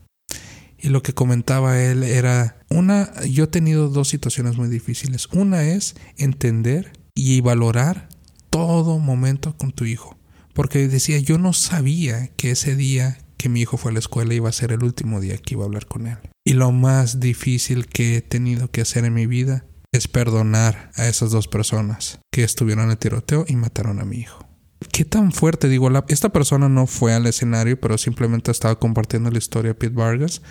Y 0.83 0.89
lo 0.89 1.01
que 1.01 1.13
comentaba 1.13 1.81
él 1.81 2.03
era, 2.03 2.57
una, 2.69 3.09
yo 3.23 3.45
he 3.45 3.47
tenido 3.47 3.87
dos 3.87 4.09
situaciones 4.09 4.57
muy 4.57 4.67
difíciles. 4.67 5.29
Una 5.31 5.63
es 5.63 5.95
entender 6.17 6.91
y 7.15 7.39
valorar 7.39 8.09
todo 8.49 8.99
momento 8.99 9.55
con 9.55 9.71
tu 9.71 9.85
hijo. 9.85 10.17
Porque 10.53 10.89
decía, 10.89 11.19
yo 11.19 11.37
no 11.37 11.53
sabía 11.53 12.27
que 12.35 12.51
ese 12.51 12.75
día 12.75 13.17
que 13.37 13.47
mi 13.47 13.61
hijo 13.61 13.77
fue 13.77 13.91
a 13.91 13.93
la 13.93 13.99
escuela 13.99 14.33
iba 14.33 14.49
a 14.49 14.51
ser 14.51 14.73
el 14.73 14.83
último 14.83 15.21
día 15.21 15.37
que 15.37 15.53
iba 15.53 15.63
a 15.63 15.67
hablar 15.67 15.85
con 15.87 16.05
él. 16.05 16.17
Y 16.43 16.51
lo 16.51 16.73
más 16.73 17.21
difícil 17.21 17.87
que 17.87 18.17
he 18.17 18.21
tenido 18.21 18.69
que 18.69 18.81
hacer 18.81 19.05
en 19.05 19.13
mi 19.13 19.25
vida 19.25 19.63
es 19.93 20.09
perdonar 20.09 20.91
a 20.95 21.07
esas 21.07 21.31
dos 21.31 21.47
personas 21.47 22.19
que 22.29 22.43
estuvieron 22.43 22.85
en 22.85 22.91
el 22.91 22.97
tiroteo 22.97 23.45
y 23.47 23.55
mataron 23.55 24.01
a 24.01 24.05
mi 24.05 24.17
hijo. 24.17 24.45
¿Qué 24.91 25.05
tan 25.05 25.31
fuerte? 25.31 25.69
Digo, 25.69 25.89
esta 26.07 26.29
persona 26.29 26.69
no 26.69 26.87
fue 26.87 27.13
al 27.13 27.25
escenario, 27.27 27.79
pero 27.79 27.97
simplemente 27.97 28.51
estaba 28.51 28.79
compartiendo 28.79 29.29
la 29.31 29.37
historia 29.37 29.69
de 29.69 29.75
Pete 29.75 29.95
Vargas. 29.95 30.41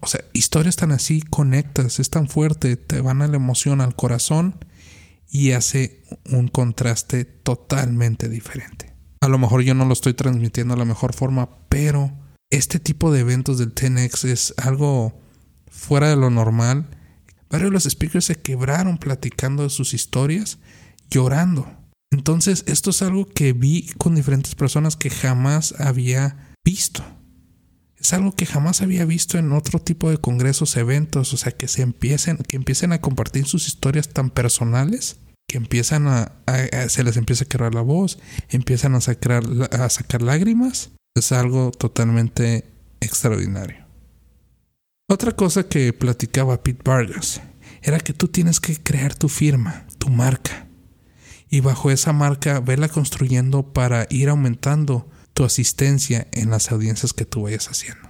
O 0.00 0.06
sea, 0.06 0.24
historias 0.32 0.76
tan 0.76 0.92
así 0.92 1.22
conectas, 1.22 2.00
es 2.00 2.10
tan 2.10 2.28
fuerte, 2.28 2.76
te 2.76 3.00
van 3.00 3.22
a 3.22 3.28
la 3.28 3.36
emoción, 3.36 3.80
al 3.80 3.94
corazón 3.94 4.64
y 5.30 5.52
hace 5.52 6.02
un 6.30 6.48
contraste 6.48 7.24
totalmente 7.24 8.28
diferente. 8.28 8.92
A 9.20 9.28
lo 9.28 9.38
mejor 9.38 9.62
yo 9.62 9.74
no 9.74 9.84
lo 9.84 9.92
estoy 9.92 10.14
transmitiendo 10.14 10.74
de 10.74 10.78
la 10.78 10.84
mejor 10.84 11.14
forma, 11.14 11.48
pero 11.68 12.12
este 12.50 12.80
tipo 12.80 13.12
de 13.12 13.20
eventos 13.20 13.58
del 13.58 13.74
10X 13.74 14.28
es 14.28 14.54
algo 14.56 15.20
fuera 15.70 16.08
de 16.10 16.16
lo 16.16 16.30
normal. 16.30 16.88
Varios 17.48 17.70
de 17.70 17.74
los 17.74 17.84
speakers 17.84 18.24
se 18.24 18.34
quebraron 18.34 18.98
platicando 18.98 19.62
de 19.62 19.70
sus 19.70 19.94
historias, 19.94 20.58
llorando 21.10 21.81
entonces, 22.12 22.62
esto 22.66 22.90
es 22.90 23.00
algo 23.00 23.26
que 23.26 23.54
vi 23.54 23.86
con 23.96 24.14
diferentes 24.14 24.54
personas 24.54 24.96
que 24.96 25.08
jamás 25.08 25.74
había 25.78 26.54
visto. 26.62 27.02
Es 27.96 28.12
algo 28.12 28.32
que 28.32 28.44
jamás 28.44 28.82
había 28.82 29.06
visto 29.06 29.38
en 29.38 29.52
otro 29.52 29.78
tipo 29.78 30.10
de 30.10 30.18
congresos, 30.18 30.76
eventos, 30.76 31.32
o 31.32 31.38
sea, 31.38 31.52
que 31.52 31.68
se 31.68 31.80
empiecen, 31.80 32.36
que 32.36 32.56
empiecen 32.56 32.92
a 32.92 33.00
compartir 33.00 33.46
sus 33.46 33.66
historias 33.66 34.10
tan 34.10 34.28
personales 34.28 35.16
que 35.48 35.56
empiezan 35.56 36.06
a, 36.06 36.32
se 36.88 37.02
les 37.02 37.16
empieza 37.16 37.44
a 37.44 37.48
quebrar 37.48 37.74
la 37.74 37.82
voz, 37.82 38.18
empiezan 38.50 38.94
a 38.94 39.00
sacar, 39.00 39.42
a 39.70 39.88
sacar 39.88 40.22
lágrimas, 40.22 40.90
es 41.14 41.32
algo 41.32 41.70
totalmente 41.70 42.64
extraordinario. 43.00 43.86
Otra 45.10 45.32
cosa 45.32 45.68
que 45.68 45.92
platicaba 45.92 46.62
Pete 46.62 46.82
Vargas 46.84 47.40
era 47.82 48.00
que 48.00 48.12
tú 48.12 48.28
tienes 48.28 48.60
que 48.60 48.76
crear 48.76 49.14
tu 49.14 49.28
firma, 49.28 49.86
tu 49.98 50.08
marca, 50.08 50.68
y 51.52 51.60
bajo 51.60 51.90
esa 51.90 52.14
marca 52.14 52.60
verla 52.60 52.88
construyendo 52.88 53.74
para 53.74 54.06
ir 54.08 54.30
aumentando 54.30 55.10
tu 55.34 55.44
asistencia 55.44 56.26
en 56.32 56.48
las 56.48 56.72
audiencias 56.72 57.12
que 57.12 57.26
tú 57.26 57.42
vayas 57.42 57.68
haciendo. 57.68 58.08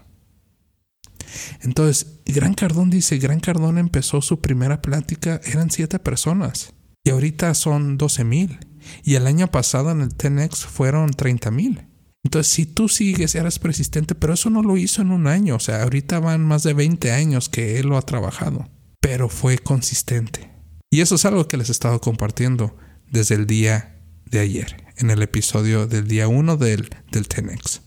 Entonces, 1.61 2.21
Gran 2.25 2.55
Cardón 2.55 2.89
dice, 2.89 3.19
Gran 3.19 3.41
Cardón 3.41 3.79
empezó 3.79 4.23
su 4.23 4.41
primera 4.41 4.81
plática, 4.81 5.41
eran 5.45 5.73
siete 5.73 5.99
personas, 5.99 6.73
y 7.03 7.11
ahorita 7.11 7.53
son 7.55 7.99
12 7.99 8.23
mil, 8.23 8.61
y 9.03 9.17
el 9.17 9.27
año 9.27 9.51
pasado 9.51 9.91
en 9.91 10.03
el 10.03 10.15
Tenex 10.15 10.65
fueron 10.65 11.11
30 11.11 11.51
mil. 11.51 11.89
Entonces, 12.23 12.53
si 12.53 12.65
tú 12.65 12.89
sigues, 12.89 13.35
eres 13.35 13.59
persistente, 13.59 14.15
pero 14.15 14.35
eso 14.35 14.51
no 14.51 14.63
lo 14.63 14.77
hizo 14.77 15.03
en 15.03 15.11
un 15.11 15.27
año, 15.27 15.57
o 15.57 15.61
sea, 15.61 15.83
ahorita 15.83 16.21
van 16.21 16.47
más 16.47 16.63
de 16.63 16.75
20 16.75 17.11
años 17.11 17.49
que 17.49 17.81
él 17.81 17.89
lo 17.89 17.97
ha 17.97 18.03
trabajado, 18.03 18.69
pero 19.01 19.29
fue 19.29 19.59
consistente. 19.59 20.49
Y 20.93 21.01
eso 21.01 21.17
es 21.17 21.25
algo 21.25 21.49
que 21.49 21.57
les 21.57 21.71
he 21.71 21.73
estado 21.73 22.01
compartiendo 22.01 22.77
desde 23.13 23.37
el 23.37 23.47
día 23.47 24.01
de 24.25 24.41
ayer, 24.41 24.85
en 24.97 25.11
el 25.11 25.23
episodio 25.23 25.87
del 25.87 26.09
día 26.09 26.27
1 26.27 26.57
del, 26.57 26.91
del 27.13 27.29
Tenex. 27.29 27.83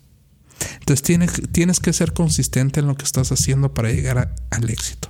Entonces 0.80 1.02
tienes, 1.02 1.42
tienes 1.52 1.80
que 1.80 1.92
ser 1.92 2.14
consistente 2.14 2.80
en 2.80 2.88
lo 2.88 2.96
que 2.96 3.04
estás 3.04 3.32
haciendo 3.32 3.74
para 3.74 3.92
llegar 3.92 4.34
al 4.52 4.70
éxito. 4.70 5.10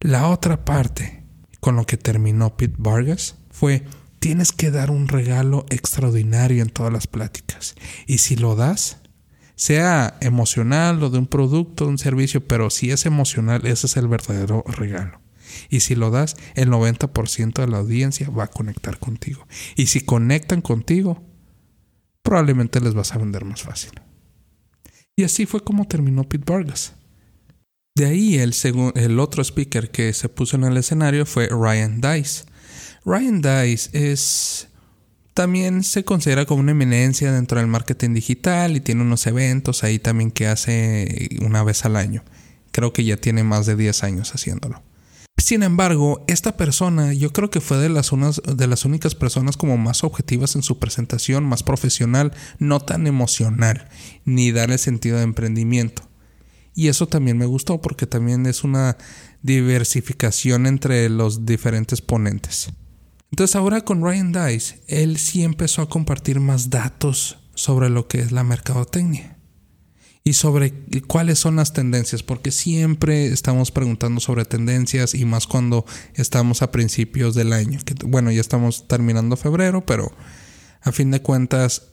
La 0.00 0.28
otra 0.28 0.64
parte 0.64 1.24
con 1.60 1.76
lo 1.76 1.84
que 1.84 1.96
terminó 1.96 2.56
Pete 2.56 2.76
Vargas 2.78 3.36
fue 3.50 3.84
tienes 4.20 4.52
que 4.52 4.70
dar 4.70 4.90
un 4.90 5.08
regalo 5.08 5.66
extraordinario 5.68 6.62
en 6.62 6.70
todas 6.70 6.92
las 6.92 7.06
pláticas. 7.06 7.74
Y 8.06 8.18
si 8.18 8.36
lo 8.36 8.54
das, 8.54 8.98
sea 9.56 10.16
emocional 10.20 11.02
o 11.02 11.10
de 11.10 11.18
un 11.18 11.26
producto, 11.26 11.86
un 11.86 11.98
servicio, 11.98 12.46
pero 12.46 12.70
si 12.70 12.92
es 12.92 13.06
emocional, 13.06 13.66
ese 13.66 13.86
es 13.86 13.96
el 13.96 14.06
verdadero 14.06 14.64
regalo. 14.66 15.20
Y 15.68 15.80
si 15.80 15.94
lo 15.94 16.10
das, 16.10 16.36
el 16.54 16.70
90% 16.70 17.54
de 17.54 17.66
la 17.68 17.78
audiencia 17.78 18.30
va 18.30 18.44
a 18.44 18.50
conectar 18.50 18.98
contigo. 18.98 19.46
Y 19.76 19.86
si 19.86 20.00
conectan 20.00 20.60
contigo, 20.60 21.22
probablemente 22.22 22.80
les 22.80 22.94
vas 22.94 23.12
a 23.12 23.18
vender 23.18 23.44
más 23.44 23.62
fácil. 23.62 23.92
Y 25.16 25.24
así 25.24 25.46
fue 25.46 25.62
como 25.62 25.86
terminó 25.86 26.24
Pete 26.24 26.52
Vargas. 26.52 26.94
De 27.94 28.04
ahí 28.04 28.36
el, 28.36 28.54
el 28.94 29.18
otro 29.18 29.42
speaker 29.42 29.90
que 29.90 30.12
se 30.12 30.28
puso 30.28 30.56
en 30.56 30.64
el 30.64 30.76
escenario 30.76 31.24
fue 31.24 31.48
Ryan 31.48 32.00
Dice. 32.00 32.44
Ryan 33.04 33.40
Dice 33.40 33.90
es 33.92 34.68
también 35.36 35.84
se 35.84 36.02
considera 36.02 36.46
como 36.46 36.60
una 36.60 36.70
eminencia 36.70 37.30
dentro 37.30 37.58
del 37.58 37.66
marketing 37.66 38.14
digital 38.14 38.74
y 38.74 38.80
tiene 38.80 39.02
unos 39.02 39.26
eventos 39.26 39.84
ahí 39.84 39.98
también 39.98 40.30
que 40.30 40.46
hace 40.46 41.28
una 41.42 41.62
vez 41.62 41.84
al 41.84 41.96
año. 41.96 42.24
Creo 42.72 42.94
que 42.94 43.04
ya 43.04 43.18
tiene 43.18 43.44
más 43.44 43.66
de 43.66 43.76
10 43.76 44.02
años 44.02 44.34
haciéndolo. 44.34 44.82
Sin 45.38 45.62
embargo, 45.62 46.24
esta 46.28 46.56
persona 46.56 47.12
yo 47.12 47.32
creo 47.32 47.50
que 47.50 47.60
fue 47.60 47.76
de 47.76 47.90
las, 47.90 48.10
unas, 48.10 48.40
de 48.42 48.66
las 48.66 48.84
únicas 48.84 49.14
personas 49.14 49.56
como 49.56 49.76
más 49.76 50.02
objetivas 50.02 50.56
en 50.56 50.62
su 50.62 50.78
presentación, 50.78 51.44
más 51.44 51.62
profesional, 51.62 52.32
no 52.58 52.80
tan 52.80 53.06
emocional, 53.06 53.88
ni 54.24 54.50
dar 54.50 54.70
el 54.70 54.78
sentido 54.78 55.18
de 55.18 55.24
emprendimiento. 55.24 56.02
Y 56.74 56.88
eso 56.88 57.06
también 57.06 57.36
me 57.36 57.46
gustó 57.46 57.80
porque 57.80 58.06
también 58.06 58.46
es 58.46 58.64
una 58.64 58.96
diversificación 59.42 60.66
entre 60.66 61.08
los 61.10 61.44
diferentes 61.44 62.00
ponentes. 62.00 62.70
Entonces 63.30 63.56
ahora 63.56 63.82
con 63.82 64.02
Ryan 64.02 64.32
Dice, 64.32 64.82
él 64.88 65.18
sí 65.18 65.42
empezó 65.42 65.82
a 65.82 65.88
compartir 65.88 66.40
más 66.40 66.70
datos 66.70 67.38
sobre 67.54 67.90
lo 67.90 68.08
que 68.08 68.20
es 68.20 68.32
la 68.32 68.44
mercadotecnia 68.44 69.35
y 70.26 70.32
sobre 70.32 70.74
cuáles 71.06 71.38
son 71.38 71.54
las 71.54 71.72
tendencias, 71.72 72.24
porque 72.24 72.50
siempre 72.50 73.26
estamos 73.26 73.70
preguntando 73.70 74.20
sobre 74.20 74.44
tendencias 74.44 75.14
y 75.14 75.24
más 75.24 75.46
cuando 75.46 75.86
estamos 76.14 76.62
a 76.62 76.72
principios 76.72 77.36
del 77.36 77.52
año. 77.52 77.78
Bueno, 78.04 78.32
ya 78.32 78.40
estamos 78.40 78.88
terminando 78.88 79.36
febrero, 79.36 79.86
pero 79.86 80.10
a 80.82 80.90
fin 80.90 81.12
de 81.12 81.22
cuentas, 81.22 81.92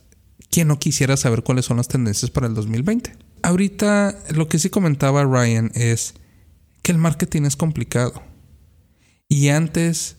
¿quién 0.50 0.66
no 0.66 0.80
quisiera 0.80 1.16
saber 1.16 1.44
cuáles 1.44 1.66
son 1.66 1.76
las 1.76 1.86
tendencias 1.86 2.32
para 2.32 2.48
el 2.48 2.54
2020? 2.54 3.16
Ahorita 3.42 4.18
lo 4.30 4.48
que 4.48 4.58
sí 4.58 4.68
comentaba 4.68 5.22
Ryan 5.22 5.70
es 5.76 6.14
que 6.82 6.90
el 6.90 6.98
marketing 6.98 7.42
es 7.42 7.54
complicado 7.54 8.20
y 9.28 9.50
antes 9.50 10.16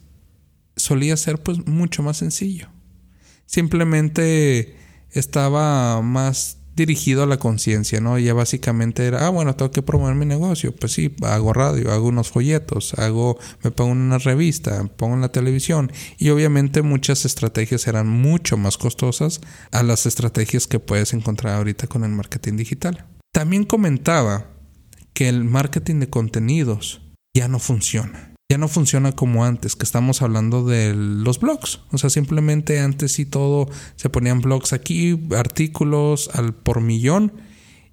solía 0.77 1.17
ser 1.17 1.43
pues 1.43 1.67
mucho 1.67 2.01
más 2.01 2.15
sencillo. 2.15 2.69
Simplemente 3.45 4.77
estaba 5.11 6.01
más 6.01 6.59
dirigido 6.75 7.23
a 7.23 7.25
la 7.25 7.37
conciencia, 7.37 8.01
¿no? 8.01 8.19
Ya 8.19 8.33
básicamente 8.33 9.05
era, 9.05 9.25
ah, 9.25 9.29
bueno, 9.29 9.55
tengo 9.55 9.71
que 9.71 9.81
promover 9.81 10.15
mi 10.15 10.25
negocio. 10.25 10.75
Pues 10.75 10.93
sí, 10.93 11.15
hago 11.23 11.53
radio, 11.53 11.91
hago 11.91 12.07
unos 12.07 12.29
folletos, 12.29 12.93
hago, 12.95 13.37
me 13.63 13.71
pongo 13.71 13.93
en 13.93 13.99
una 13.99 14.17
revista, 14.17 14.83
pongo 14.97 15.15
en 15.15 15.21
la 15.21 15.31
televisión. 15.31 15.91
Y 16.17 16.29
obviamente 16.29 16.81
muchas 16.81 17.25
estrategias 17.25 17.87
eran 17.87 18.07
mucho 18.07 18.57
más 18.57 18.77
costosas 18.77 19.41
a 19.71 19.83
las 19.83 20.05
estrategias 20.05 20.67
que 20.67 20.79
puedes 20.79 21.13
encontrar 21.13 21.55
ahorita 21.55 21.87
con 21.87 22.03
el 22.03 22.11
marketing 22.11 22.57
digital. 22.57 23.05
También 23.31 23.63
comentaba 23.63 24.47
que 25.13 25.29
el 25.29 25.43
marketing 25.43 25.99
de 25.99 26.09
contenidos 26.09 27.01
ya 27.33 27.47
no 27.47 27.59
funciona 27.59 28.34
ya 28.49 28.59
no 28.59 28.67
funciona 28.67 29.11
como 29.11 29.43
antes, 29.43 29.75
que 29.75 29.83
estamos 29.83 30.21
hablando 30.21 30.65
de 30.65 30.93
los 30.93 31.39
blogs. 31.39 31.79
O 31.91 31.97
sea, 31.97 32.11
simplemente 32.11 32.79
antes 32.79 33.13
sí 33.13 33.25
todo 33.25 33.67
se 33.95 34.09
ponían 34.09 34.41
blogs 34.41 34.71
aquí, 34.71 35.19
artículos 35.35 36.29
al 36.33 36.53
por 36.53 36.81
millón 36.81 37.33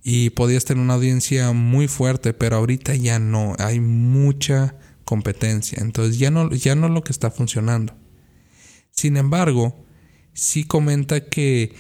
y 0.04 0.30
podías 0.30 0.66
tener 0.66 0.84
una 0.84 0.94
audiencia 0.94 1.52
muy 1.52 1.88
fuerte, 1.88 2.34
pero 2.34 2.56
ahorita 2.56 2.94
ya 2.94 3.18
no, 3.18 3.54
hay 3.58 3.80
mucha 3.80 4.76
competencia. 5.06 5.78
Entonces 5.80 6.18
ya 6.18 6.30
no, 6.30 6.50
ya 6.50 6.74
no 6.74 6.90
lo 6.90 7.02
que 7.02 7.12
está 7.12 7.30
funcionando. 7.30 7.94
Sin 8.90 9.16
embargo, 9.16 9.86
sí 10.34 10.64
comenta 10.64 11.24
que 11.24 11.74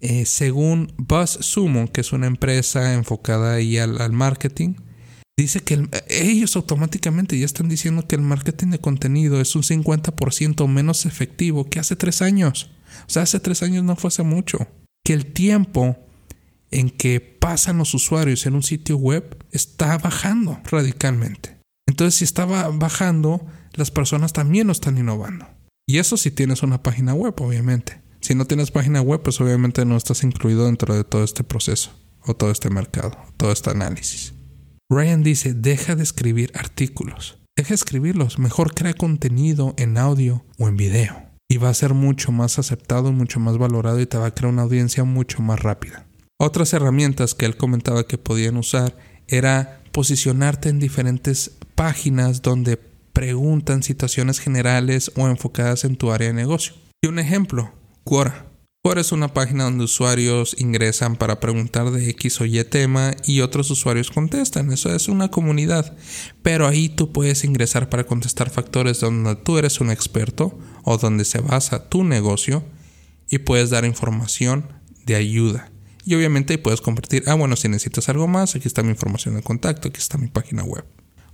eh, 0.00 0.26
según 0.26 0.92
BuzzSumo, 0.96 1.90
que 1.90 2.02
es 2.02 2.12
una 2.12 2.28
empresa 2.28 2.94
enfocada 2.94 3.54
ahí 3.54 3.78
al 3.78 4.12
marketing, 4.12 4.74
dice 5.36 5.60
que 5.60 5.88
ellos 6.08 6.56
automáticamente 6.56 7.38
ya 7.38 7.46
están 7.46 7.68
diciendo 7.68 8.06
que 8.06 8.16
el 8.16 8.22
marketing 8.22 8.68
de 8.68 8.78
contenido 8.78 9.40
es 9.40 9.54
un 9.56 9.62
50% 9.62 10.68
menos 10.68 11.06
efectivo 11.06 11.68
que 11.68 11.80
hace 11.80 11.96
tres 11.96 12.22
años. 12.22 12.70
O 13.06 13.10
sea, 13.10 13.22
hace 13.22 13.40
tres 13.40 13.62
años 13.62 13.84
no 13.84 13.96
fue 13.96 14.08
hace 14.08 14.22
mucho. 14.22 14.68
Que 15.04 15.14
el 15.14 15.26
tiempo 15.26 15.96
en 16.70 16.90
que 16.90 17.20
pasan 17.20 17.78
los 17.78 17.94
usuarios 17.94 18.46
en 18.46 18.54
un 18.54 18.62
sitio 18.62 18.96
web 18.96 19.44
está 19.50 19.98
bajando 19.98 20.60
radicalmente. 20.64 21.58
Entonces, 21.86 22.16
si 22.16 22.24
estaba 22.24 22.68
bajando, 22.68 23.46
las 23.74 23.90
personas 23.90 24.32
también 24.32 24.66
lo 24.66 24.72
están 24.72 24.98
innovando. 24.98 25.46
Y 25.86 25.98
eso 25.98 26.16
si 26.16 26.30
tienes 26.30 26.62
una 26.62 26.82
página 26.82 27.14
web, 27.14 27.34
obviamente. 27.40 28.00
Si 28.20 28.34
no 28.34 28.46
tienes 28.46 28.70
página 28.70 29.02
web, 29.02 29.22
pues 29.22 29.40
obviamente 29.40 29.84
no 29.84 29.96
estás 29.96 30.22
incluido 30.22 30.66
dentro 30.66 30.94
de 30.94 31.04
todo 31.04 31.24
este 31.24 31.42
proceso, 31.42 31.90
o 32.22 32.34
todo 32.34 32.50
este 32.50 32.70
mercado, 32.70 33.18
todo 33.36 33.52
este 33.52 33.70
análisis. 33.70 34.32
Ryan 34.92 35.22
dice, 35.22 35.54
deja 35.54 35.96
de 35.96 36.02
escribir 36.02 36.52
artículos. 36.54 37.38
Deja 37.56 37.70
de 37.70 37.76
escribirlos. 37.76 38.38
Mejor 38.38 38.74
crea 38.74 38.92
contenido 38.92 39.72
en 39.78 39.96
audio 39.96 40.44
o 40.58 40.68
en 40.68 40.76
video. 40.76 41.30
Y 41.48 41.56
va 41.56 41.70
a 41.70 41.74
ser 41.74 41.94
mucho 41.94 42.30
más 42.30 42.58
aceptado 42.58 43.08
y 43.08 43.12
mucho 43.12 43.40
más 43.40 43.56
valorado 43.56 43.98
y 44.00 44.06
te 44.06 44.18
va 44.18 44.26
a 44.26 44.34
crear 44.34 44.52
una 44.52 44.62
audiencia 44.62 45.04
mucho 45.04 45.40
más 45.40 45.60
rápida. 45.60 46.04
Otras 46.38 46.74
herramientas 46.74 47.34
que 47.34 47.46
él 47.46 47.56
comentaba 47.56 48.06
que 48.06 48.18
podían 48.18 48.58
usar 48.58 48.94
era 49.28 49.80
posicionarte 49.92 50.68
en 50.68 50.78
diferentes 50.78 51.52
páginas 51.74 52.42
donde 52.42 52.76
preguntan 53.14 53.82
situaciones 53.82 54.40
generales 54.40 55.10
o 55.16 55.26
enfocadas 55.26 55.84
en 55.84 55.96
tu 55.96 56.12
área 56.12 56.28
de 56.28 56.34
negocio. 56.34 56.74
Y 57.02 57.08
un 57.08 57.18
ejemplo, 57.18 57.72
Quora. 58.04 58.51
Quora 58.84 59.00
es 59.00 59.12
una 59.12 59.32
página 59.32 59.62
donde 59.62 59.84
usuarios 59.84 60.56
ingresan 60.58 61.14
para 61.14 61.38
preguntar 61.38 61.92
de 61.92 62.10
X 62.10 62.40
o 62.40 62.46
Y 62.46 62.64
tema 62.64 63.12
y 63.24 63.40
otros 63.40 63.70
usuarios 63.70 64.10
contestan. 64.10 64.72
Eso 64.72 64.92
es 64.92 65.06
una 65.06 65.30
comunidad. 65.30 65.96
Pero 66.42 66.66
ahí 66.66 66.88
tú 66.88 67.12
puedes 67.12 67.44
ingresar 67.44 67.88
para 67.88 68.02
contestar 68.08 68.50
factores 68.50 68.98
donde 68.98 69.36
tú 69.36 69.56
eres 69.56 69.80
un 69.80 69.92
experto 69.92 70.58
o 70.82 70.98
donde 70.98 71.24
se 71.24 71.38
basa 71.38 71.88
tu 71.88 72.02
negocio 72.02 72.64
y 73.30 73.38
puedes 73.38 73.70
dar 73.70 73.84
información 73.84 74.72
de 75.06 75.14
ayuda. 75.14 75.70
Y 76.04 76.16
obviamente 76.16 76.58
puedes 76.58 76.80
compartir, 76.80 77.22
ah, 77.28 77.34
bueno, 77.34 77.54
si 77.54 77.68
necesitas 77.68 78.08
algo 78.08 78.26
más, 78.26 78.56
aquí 78.56 78.66
está 78.66 78.82
mi 78.82 78.90
información 78.90 79.36
de 79.36 79.42
contacto, 79.42 79.86
aquí 79.86 79.98
está 79.98 80.18
mi 80.18 80.26
página 80.26 80.64
web. 80.64 80.84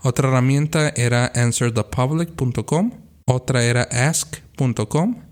Otra 0.02 0.28
herramienta 0.28 0.90
era 0.90 1.32
answerthepublic.com, 1.34 2.92
otra 3.24 3.64
era 3.64 3.84
ask.com 3.84 5.27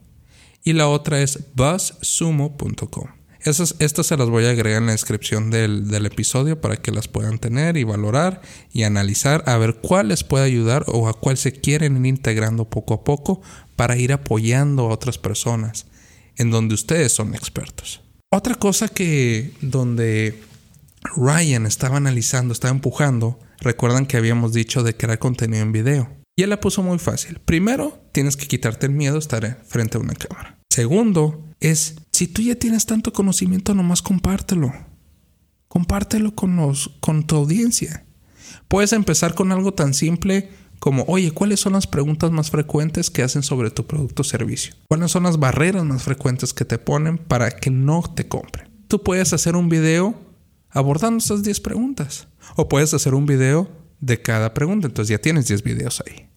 y 0.67 0.73
la 0.73 0.89
otra 0.89 1.23
es 1.23 1.39
buzzsumo.com. 1.55 3.07
estas 3.39 4.07
se 4.07 4.17
las 4.17 4.29
voy 4.29 4.47
a 4.47 4.51
agregar 4.51 4.83
en 4.83 4.87
la 4.87 4.93
descripción 4.93 5.49
del, 5.53 5.87
del, 5.87 6.07
episodio 6.07 6.61
para 6.61 6.77
que 6.77 6.91
las 6.91 7.07
puedan 7.07 7.39
tener 7.39 7.77
y 7.77 7.85
valorar 7.85 8.43
y 8.73 8.83
analizar 8.83 9.45
a 9.47 9.57
ver 9.59 9.77
cuál 9.77 10.09
les 10.09 10.25
puede 10.25 10.45
ayudar 10.45 10.85
o 10.89 11.09
a 11.09 11.15
cuál 11.15 11.37
se 11.37 11.53
quieren 11.53 12.05
ir 12.05 12.07
integrando 12.07 12.69
poco 12.69 12.95
a 12.95 13.05
poco 13.05 13.41
para 13.77 13.97
ir 13.97 14.13
apoyando 14.13 14.87
a 14.87 14.93
otras 14.93 15.19
personas 15.19 15.87
en 16.35 16.51
donde 16.51 16.75
ustedes 16.75 17.13
son 17.13 17.37
expertos. 17.37 18.03
Otra 18.33 18.57
cosa 18.57 18.89
que 18.89 19.53
donde 19.61 20.43
Ryan 21.15 21.65
estaba 21.67 21.99
analizando, 21.99 22.53
estaba 22.53 22.75
empujando, 22.75 23.39
recuerdan 23.61 24.07
que 24.07 24.17
habíamos 24.17 24.53
dicho 24.53 24.83
de 24.83 24.97
crear 24.97 25.21
contenido 25.21 25.63
en 25.63 25.71
video. 25.71 26.11
Y 26.35 26.43
él 26.43 26.51
la 26.51 26.59
puso 26.59 26.83
muy 26.83 26.99
fácil. 26.99 27.39
Primero, 27.45 28.03
tienes 28.11 28.37
que 28.37 28.49
quitarte 28.49 28.87
el 28.87 28.93
miedo 28.93 29.15
a 29.15 29.21
estar 29.21 29.63
frente 29.69 29.97
a 29.97 30.01
una 30.01 30.15
cámara. 30.15 30.56
Segundo, 30.77 31.43
es 31.59 31.97
si 32.13 32.29
tú 32.29 32.43
ya 32.43 32.55
tienes 32.55 32.85
tanto 32.85 33.11
conocimiento, 33.11 33.75
nomás 33.75 34.03
compártelo. 34.03 34.75
Compártelo 35.69 36.35
con, 36.35 36.55
con 37.01 37.27
tu 37.27 37.37
audiencia. 37.37 38.05
Puedes 38.69 38.93
empezar 38.93 39.35
con 39.35 39.53
algo 39.53 39.73
tan 39.73 39.95
simple 39.95 40.51
como, 40.79 41.05
oye, 41.09 41.31
¿cuáles 41.31 41.61
son 41.61 41.73
las 41.73 41.87
preguntas 41.87 42.31
más 42.31 42.51
frecuentes 42.51 43.09
que 43.09 43.23
hacen 43.23 43.43
sobre 43.43 43.71
tu 43.71 43.87
producto 43.87 44.21
o 44.21 44.25
servicio? 44.27 44.75
¿Cuáles 44.87 45.11
son 45.11 45.23
las 45.23 45.39
barreras 45.39 45.83
más 45.87 46.03
frecuentes 46.03 46.53
que 46.53 46.67
te 46.67 46.77
ponen 46.77 47.17
para 47.17 47.53
que 47.53 47.71
no 47.71 48.03
te 48.15 48.29
compren? 48.29 48.69
Tú 48.87 49.03
puedes 49.03 49.33
hacer 49.33 49.57
un 49.57 49.71
video 49.71 50.15
abordando 50.69 51.25
esas 51.25 51.43
10 51.43 51.59
preguntas. 51.61 52.29
O 52.55 52.69
puedes 52.69 52.93
hacer 52.93 53.15
un 53.15 53.25
video 53.25 53.71
de 54.01 54.21
cada 54.21 54.53
pregunta. 54.53 54.89
Entonces 54.89 55.09
ya 55.09 55.23
tienes 55.23 55.49
10 55.49 55.63
videos 55.63 56.03
ahí. 56.07 56.29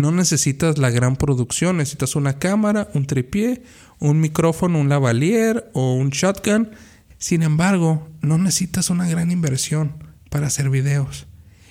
No 0.00 0.10
necesitas 0.10 0.78
la 0.78 0.90
gran 0.90 1.16
producción. 1.16 1.76
Necesitas 1.76 2.16
una 2.16 2.38
cámara, 2.38 2.88
un 2.94 3.06
tripié, 3.06 3.62
un 3.98 4.20
micrófono, 4.20 4.80
un 4.80 4.88
lavalier 4.88 5.70
o 5.74 5.94
un 5.94 6.10
shotgun. 6.10 6.70
Sin 7.18 7.42
embargo, 7.42 8.08
no 8.22 8.38
necesitas 8.38 8.88
una 8.88 9.08
gran 9.08 9.30
inversión 9.30 10.04
para 10.30 10.46
hacer 10.46 10.70
videos 10.70 11.26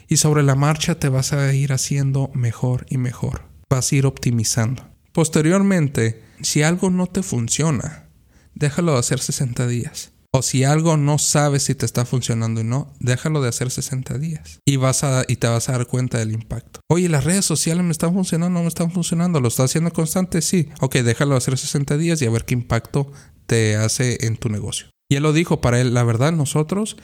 y 0.09 0.17
sobre 0.17 0.43
la 0.43 0.55
marcha 0.55 0.95
te 0.95 1.07
vas 1.07 1.33
a 1.33 1.53
ir 1.53 1.71
haciendo 1.71 2.31
mejor 2.33 2.85
y 2.89 2.97
mejor. 2.97 3.43
Vas 3.69 3.91
a 3.91 3.95
ir 3.95 4.05
optimizando. 4.07 4.89
Posteriormente, 5.13 6.23
si 6.41 6.63
algo 6.63 6.89
no 6.89 7.05
te 7.07 7.21
funciona, 7.21 8.09
déjalo 8.55 8.93
de 8.93 8.99
hacer 8.99 9.19
60 9.19 9.67
días. 9.67 10.11
O 10.31 10.43
si 10.43 10.63
algo 10.63 10.95
no 10.95 11.17
sabes 11.17 11.63
si 11.63 11.73
te 11.73 11.87
está 11.87 12.05
funcionando 12.05 12.61
o 12.61 12.63
no, 12.63 12.93
déjalo 12.99 13.41
de 13.41 13.49
hacer 13.49 13.71
60 13.71 14.19
días. 14.19 14.59
Y, 14.63 14.75
vas 14.75 15.03
a, 15.03 15.25
y 15.27 15.37
te 15.37 15.47
vas 15.47 15.69
a 15.69 15.71
dar 15.71 15.87
cuenta 15.87 16.19
del 16.19 16.31
impacto. 16.31 16.81
Oye, 16.87 17.09
las 17.09 17.23
redes 17.23 17.45
sociales 17.45 17.83
me 17.83 17.91
están 17.91 18.13
funcionando, 18.13 18.59
no 18.59 18.63
me 18.63 18.67
están 18.67 18.91
funcionando. 18.91 19.41
¿Lo 19.41 19.47
estás 19.47 19.71
haciendo 19.71 19.91
constante? 19.91 20.41
Sí. 20.41 20.69
Ok, 20.81 20.97
déjalo 20.97 21.31
de 21.31 21.37
hacer 21.39 21.57
60 21.57 21.97
días 21.97 22.21
y 22.21 22.27
a 22.27 22.29
ver 22.29 22.45
qué 22.45 22.53
impacto 22.53 23.11
te 23.47 23.75
hace 23.75 24.25
en 24.27 24.37
tu 24.37 24.49
negocio. 24.49 24.89
Y 25.11 25.15
él 25.15 25.23
lo 25.23 25.33
dijo, 25.33 25.59
para 25.59 25.81
él, 25.81 25.95
la 25.95 26.03
verdad, 26.03 26.31
nosotros 26.31 26.95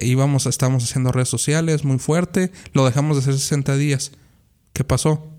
íbamos, 0.00 0.46
estamos 0.46 0.84
haciendo 0.84 1.10
redes 1.10 1.28
sociales 1.28 1.84
muy 1.84 1.98
fuerte, 1.98 2.52
lo 2.72 2.86
dejamos 2.86 3.16
de 3.16 3.22
hacer 3.22 3.34
60 3.34 3.76
días. 3.76 4.12
¿Qué 4.72 4.84
pasó? 4.84 5.34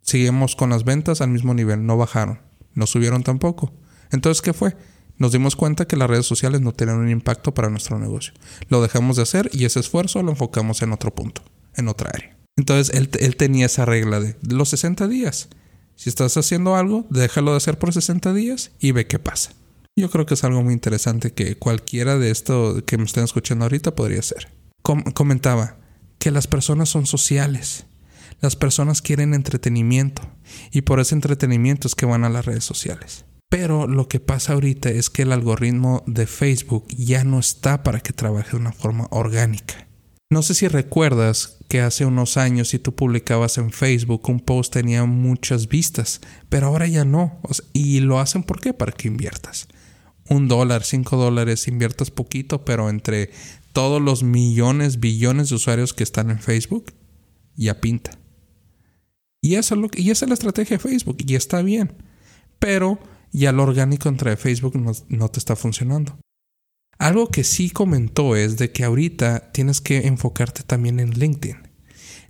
Seguimos 0.00 0.56
con 0.56 0.70
las 0.70 0.84
ventas 0.84 1.20
al 1.20 1.28
mismo 1.28 1.52
nivel, 1.52 1.84
no 1.84 1.98
bajaron, 1.98 2.40
no 2.72 2.86
subieron 2.86 3.22
tampoco. 3.22 3.74
Entonces, 4.10 4.40
¿qué 4.40 4.54
fue? 4.54 4.74
Nos 5.18 5.32
dimos 5.32 5.56
cuenta 5.56 5.86
que 5.86 5.96
las 5.96 6.10
redes 6.10 6.26
sociales 6.26 6.60
no 6.60 6.72
tenían 6.72 6.98
un 6.98 7.10
impacto 7.10 7.54
para 7.54 7.70
nuestro 7.70 7.98
negocio. 7.98 8.34
Lo 8.68 8.82
dejamos 8.82 9.16
de 9.16 9.22
hacer 9.22 9.50
y 9.52 9.64
ese 9.64 9.80
esfuerzo 9.80 10.22
lo 10.22 10.32
enfocamos 10.32 10.82
en 10.82 10.92
otro 10.92 11.14
punto, 11.14 11.42
en 11.76 11.88
otra 11.88 12.10
área. 12.12 12.36
Entonces, 12.56 12.94
él, 12.94 13.10
él 13.18 13.36
tenía 13.36 13.66
esa 13.66 13.84
regla 13.84 14.20
de 14.20 14.36
los 14.42 14.68
60 14.70 15.08
días. 15.08 15.48
Si 15.96 16.08
estás 16.08 16.36
haciendo 16.36 16.76
algo, 16.76 17.06
déjalo 17.10 17.52
de 17.52 17.58
hacer 17.58 17.78
por 17.78 17.92
60 17.92 18.32
días 18.32 18.72
y 18.80 18.92
ve 18.92 19.06
qué 19.06 19.18
pasa. 19.18 19.52
Yo 19.96 20.10
creo 20.10 20.26
que 20.26 20.34
es 20.34 20.42
algo 20.42 20.62
muy 20.62 20.72
interesante 20.72 21.32
que 21.32 21.56
cualquiera 21.56 22.18
de 22.18 22.30
esto 22.30 22.82
que 22.84 22.98
me 22.98 23.04
estén 23.04 23.24
escuchando 23.24 23.64
ahorita 23.64 23.94
podría 23.94 24.22
ser. 24.22 24.48
comentaba 24.82 25.76
que 26.18 26.32
las 26.32 26.48
personas 26.48 26.88
son 26.88 27.06
sociales. 27.06 27.86
Las 28.40 28.56
personas 28.56 29.02
quieren 29.02 29.34
entretenimiento 29.34 30.22
y 30.72 30.82
por 30.82 30.98
ese 30.98 31.14
entretenimiento 31.14 31.86
es 31.86 31.94
que 31.94 32.06
van 32.06 32.24
a 32.24 32.28
las 32.28 32.44
redes 32.44 32.64
sociales. 32.64 33.24
Pero 33.48 33.86
lo 33.86 34.08
que 34.08 34.20
pasa 34.20 34.54
ahorita 34.54 34.90
es 34.90 35.10
que 35.10 35.22
el 35.22 35.32
algoritmo 35.32 36.02
de 36.06 36.26
Facebook 36.26 36.86
ya 36.88 37.24
no 37.24 37.38
está 37.38 37.82
para 37.82 38.00
que 38.00 38.12
trabaje 38.12 38.52
de 38.52 38.56
una 38.56 38.72
forma 38.72 39.06
orgánica. 39.10 39.86
No 40.30 40.42
sé 40.42 40.54
si 40.54 40.66
recuerdas 40.66 41.58
que 41.68 41.80
hace 41.80 42.04
unos 42.04 42.36
años 42.36 42.68
si 42.68 42.78
tú 42.78 42.94
publicabas 42.94 43.58
en 43.58 43.70
Facebook 43.70 44.28
un 44.28 44.40
post 44.40 44.72
tenía 44.72 45.04
muchas 45.04 45.68
vistas, 45.68 46.20
pero 46.48 46.66
ahora 46.66 46.88
ya 46.88 47.04
no. 47.04 47.40
y 47.72 48.00
lo 48.00 48.18
hacen 48.18 48.42
¿por 48.42 48.60
qué? 48.60 48.74
Para 48.74 48.92
que 48.92 49.08
inviertas 49.08 49.68
un 50.28 50.48
dólar, 50.48 50.84
cinco 50.84 51.16
dólares, 51.16 51.68
inviertas 51.68 52.10
poquito, 52.10 52.64
pero 52.64 52.88
entre 52.88 53.30
todos 53.72 54.00
los 54.00 54.22
millones, 54.22 55.00
billones 55.00 55.48
de 55.48 55.56
usuarios 55.56 55.92
que 55.92 56.04
están 56.04 56.30
en 56.30 56.38
Facebook, 56.38 56.92
ya 57.56 57.80
pinta. 57.80 58.18
Y, 59.40 59.54
y 59.54 59.56
esa 59.56 59.76
es 60.24 60.28
la 60.28 60.34
estrategia 60.34 60.76
de 60.76 60.82
Facebook, 60.82 61.18
y 61.26 61.34
está 61.34 61.62
bien. 61.62 61.92
Pero 62.58 62.98
ya 63.40 63.52
lo 63.52 63.62
orgánico 63.62 64.08
entre 64.08 64.36
Facebook 64.36 64.76
no, 64.76 64.92
no 65.08 65.28
te 65.28 65.38
está 65.38 65.56
funcionando. 65.56 66.18
Algo 66.98 67.28
que 67.28 67.44
sí 67.44 67.70
comentó 67.70 68.36
es 68.36 68.56
de 68.56 68.72
que 68.72 68.84
ahorita 68.84 69.52
tienes 69.52 69.80
que 69.80 70.06
enfocarte 70.06 70.62
también 70.62 71.00
en 71.00 71.10
LinkedIn. 71.10 71.56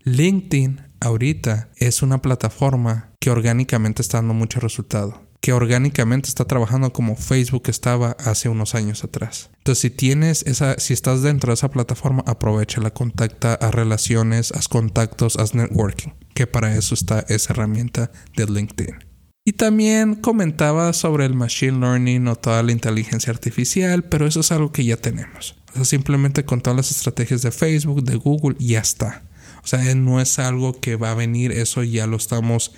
LinkedIn 0.04 0.80
ahorita 1.00 1.70
es 1.76 2.02
una 2.02 2.22
plataforma 2.22 3.12
que 3.20 3.30
orgánicamente 3.30 4.02
está 4.02 4.18
dando 4.18 4.34
mucho 4.34 4.60
resultado 4.60 5.24
que 5.44 5.52
orgánicamente 5.52 6.30
está 6.30 6.46
trabajando 6.46 6.94
como 6.94 7.16
Facebook 7.16 7.64
estaba 7.66 8.12
hace 8.12 8.48
unos 8.48 8.74
años 8.74 9.04
atrás. 9.04 9.50
Entonces, 9.58 9.82
si 9.82 9.90
tienes 9.90 10.42
esa, 10.46 10.78
si 10.78 10.94
estás 10.94 11.20
dentro 11.20 11.50
de 11.50 11.54
esa 11.56 11.70
plataforma, 11.70 12.24
aprovechala, 12.26 12.94
contacta, 12.94 13.52
a 13.52 13.70
relaciones, 13.70 14.52
haz 14.52 14.68
contactos, 14.68 15.36
haz 15.36 15.54
networking, 15.54 16.12
que 16.34 16.46
para 16.46 16.74
eso 16.74 16.94
está 16.94 17.26
esa 17.28 17.52
herramienta 17.52 18.10
de 18.34 18.46
LinkedIn. 18.46 19.13
Y 19.46 19.52
también 19.52 20.14
comentaba 20.14 20.92
sobre 20.94 21.26
el 21.26 21.34
machine 21.34 21.78
learning 21.78 22.28
o 22.28 22.36
toda 22.36 22.62
la 22.62 22.72
inteligencia 22.72 23.30
artificial, 23.30 24.04
pero 24.04 24.26
eso 24.26 24.40
es 24.40 24.50
algo 24.50 24.72
que 24.72 24.84
ya 24.86 24.96
tenemos. 24.96 25.56
O 25.70 25.74
sea, 25.74 25.84
simplemente 25.84 26.46
con 26.46 26.62
todas 26.62 26.76
las 26.76 26.90
estrategias 26.90 27.42
de 27.42 27.50
Facebook, 27.50 28.04
de 28.04 28.16
Google, 28.16 28.56
ya 28.58 28.80
está. 28.80 29.22
O 29.62 29.66
sea, 29.66 29.94
no 29.94 30.20
es 30.20 30.38
algo 30.38 30.80
que 30.80 30.96
va 30.96 31.10
a 31.10 31.14
venir, 31.14 31.52
eso 31.52 31.82
ya 31.82 32.06
lo 32.06 32.16
estamos 32.16 32.72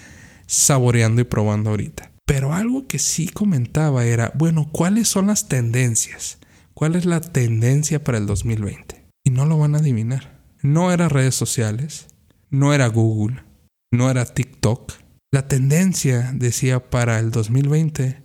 saboreando 0.47 1.21
y 1.21 1.25
probando 1.25 1.71
ahorita. 1.71 2.11
Pero 2.25 2.53
algo 2.53 2.89
que 2.89 2.99
sí 2.99 3.29
comentaba 3.29 4.05
era, 4.05 4.33
bueno, 4.35 4.69
¿cuáles 4.73 5.07
son 5.07 5.29
las 5.29 5.47
tendencias? 5.47 6.39
¿Cuál 6.75 6.97
es 6.97 7.05
la 7.07 7.21
tendencia 7.21 8.03
para 8.03 8.19
el 8.19 8.27
2020? 8.27 9.07
Y 9.25 9.31
no 9.31 9.47
lo 9.47 9.57
van 9.59 9.77
a 9.77 9.79
adivinar. 9.79 10.41
No 10.63 10.91
era 10.91 11.09
redes 11.09 11.37
sociales, 11.37 12.09
no 12.51 12.75
era 12.75 12.89
Google, 12.89 13.45
no 13.93 14.11
era 14.11 14.25
TikTok. 14.25 15.06
La 15.37 15.49
tendencia, 15.49 16.33
decía, 16.33 16.89
para 16.89 17.19
el 17.19 17.31
2020 17.31 18.23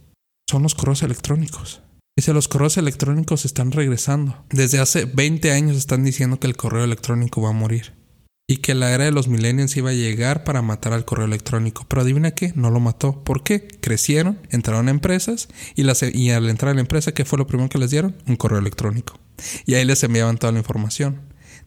son 0.50 0.64
los 0.64 0.76
correos 0.76 1.04
electrónicos. 1.04 1.82
Dice, 2.18 2.32
los 2.32 2.48
correos 2.48 2.78
electrónicos 2.78 3.44
están 3.44 3.74
regresando. 3.74 4.46
Desde 4.50 4.80
hace 4.80 5.04
20 5.04 5.52
años 5.52 5.76
están 5.76 6.06
diciendo 6.06 6.40
que 6.40 6.48
el 6.48 6.56
correo 6.56 6.86
electrónico 6.86 7.42
va 7.42 7.50
a 7.50 7.52
morir 7.52 7.92
y 8.48 8.60
que 8.60 8.76
la 8.76 8.94
era 8.94 9.04
de 9.04 9.12
los 9.12 9.28
millennials 9.28 9.76
iba 9.76 9.90
a 9.90 9.94
llegar 9.94 10.46
para 10.46 10.62
matar 10.62 10.94
al 10.94 11.04
correo 11.04 11.26
electrónico. 11.26 11.86
Pero 11.90 12.04
adivina 12.04 12.32
qué, 12.32 12.54
no 12.56 12.70
lo 12.70 12.80
mató. 12.80 13.26
¿Por 13.26 13.44
qué? 13.44 13.68
Crecieron, 13.68 14.40
entraron 14.50 14.88
a 14.88 14.92
empresas 14.92 15.50
y, 15.76 15.84
las, 15.84 16.04
y 16.04 16.32
al 16.32 16.50
entrar 16.50 16.72
a 16.72 16.76
la 16.76 16.80
empresa, 16.80 17.12
¿qué 17.12 17.26
fue 17.26 17.38
lo 17.38 17.46
primero 17.46 17.68
que 17.68 17.78
les 17.78 17.92
dieron? 17.92 18.16
Un 18.26 18.38
correo 18.38 18.60
electrónico. 18.60 19.20
Y 19.66 19.74
ahí 19.74 19.84
les 19.84 20.02
enviaban 20.06 20.38
toda 20.38 20.54
la 20.54 20.60
información. 20.60 21.20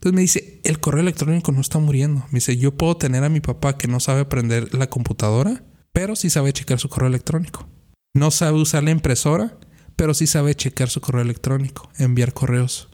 Entonces 0.05 0.17
me 0.17 0.21
dice, 0.21 0.61
el 0.65 0.81
correo 0.81 1.01
electrónico 1.01 1.51
no 1.51 1.63
está 1.63 1.79
muriendo. 1.79 2.27
Me 2.27 2.37
dice, 2.37 2.59
yo 2.59 2.77
puedo 2.77 2.95
tener 2.95 3.25
a 3.25 3.31
mi 3.31 3.41
papá 3.41 3.79
que 3.79 3.89
no 3.89 4.01
sabe 4.01 4.21
aprender 4.21 4.75
la 4.75 4.91
computadora, 4.91 5.65
pero 5.95 6.15
sí 6.15 6.29
sabe 6.29 6.53
checar 6.53 6.79
su 6.79 6.91
correo 6.91 7.09
electrónico. 7.09 7.67
No 8.13 8.31
sabe 8.31 8.61
usar 8.61 8.83
la 8.83 8.91
impresora, 8.91 9.59
pero 9.97 10.13
sí 10.13 10.27
sabe 10.27 10.55
checar 10.55 10.91
su 10.91 11.01
correo 11.01 11.23
electrónico, 11.23 11.89
enviar 11.97 12.35
correos. 12.35 12.91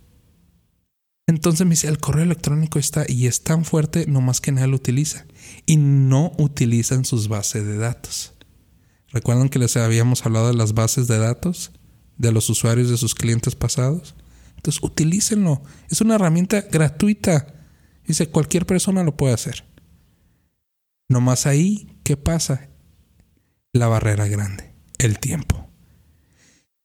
Entonces 1.26 1.66
me 1.66 1.70
dice, 1.70 1.88
el 1.88 1.98
correo 1.98 2.22
electrónico 2.22 2.78
está 2.78 3.04
y 3.08 3.26
es 3.26 3.42
tan 3.42 3.64
fuerte, 3.64 4.06
no 4.06 4.20
más 4.20 4.40
que 4.40 4.52
nadie 4.52 4.68
lo 4.68 4.76
utiliza. 4.76 5.26
Y 5.66 5.78
no 5.78 6.30
utilizan 6.38 7.04
sus 7.04 7.26
bases 7.26 7.66
de 7.66 7.76
datos. 7.76 8.34
¿Recuerdan 9.08 9.48
que 9.48 9.58
les 9.58 9.76
habíamos 9.76 10.24
hablado 10.24 10.46
de 10.46 10.54
las 10.54 10.74
bases 10.74 11.08
de 11.08 11.18
datos 11.18 11.72
de 12.18 12.30
los 12.30 12.48
usuarios 12.50 12.88
de 12.88 12.96
sus 12.96 13.16
clientes 13.16 13.56
pasados? 13.56 14.14
Entonces, 14.60 14.82
utilícenlo. 14.82 15.62
Es 15.88 16.02
una 16.02 16.16
herramienta 16.16 16.60
gratuita. 16.60 17.46
Dice, 18.06 18.28
cualquier 18.28 18.66
persona 18.66 19.02
lo 19.02 19.16
puede 19.16 19.32
hacer. 19.32 19.64
No 21.08 21.22
más 21.22 21.46
ahí, 21.46 21.96
¿qué 22.04 22.18
pasa? 22.18 22.68
La 23.72 23.88
barrera 23.88 24.28
grande, 24.28 24.74
el 24.98 25.18
tiempo. 25.18 25.66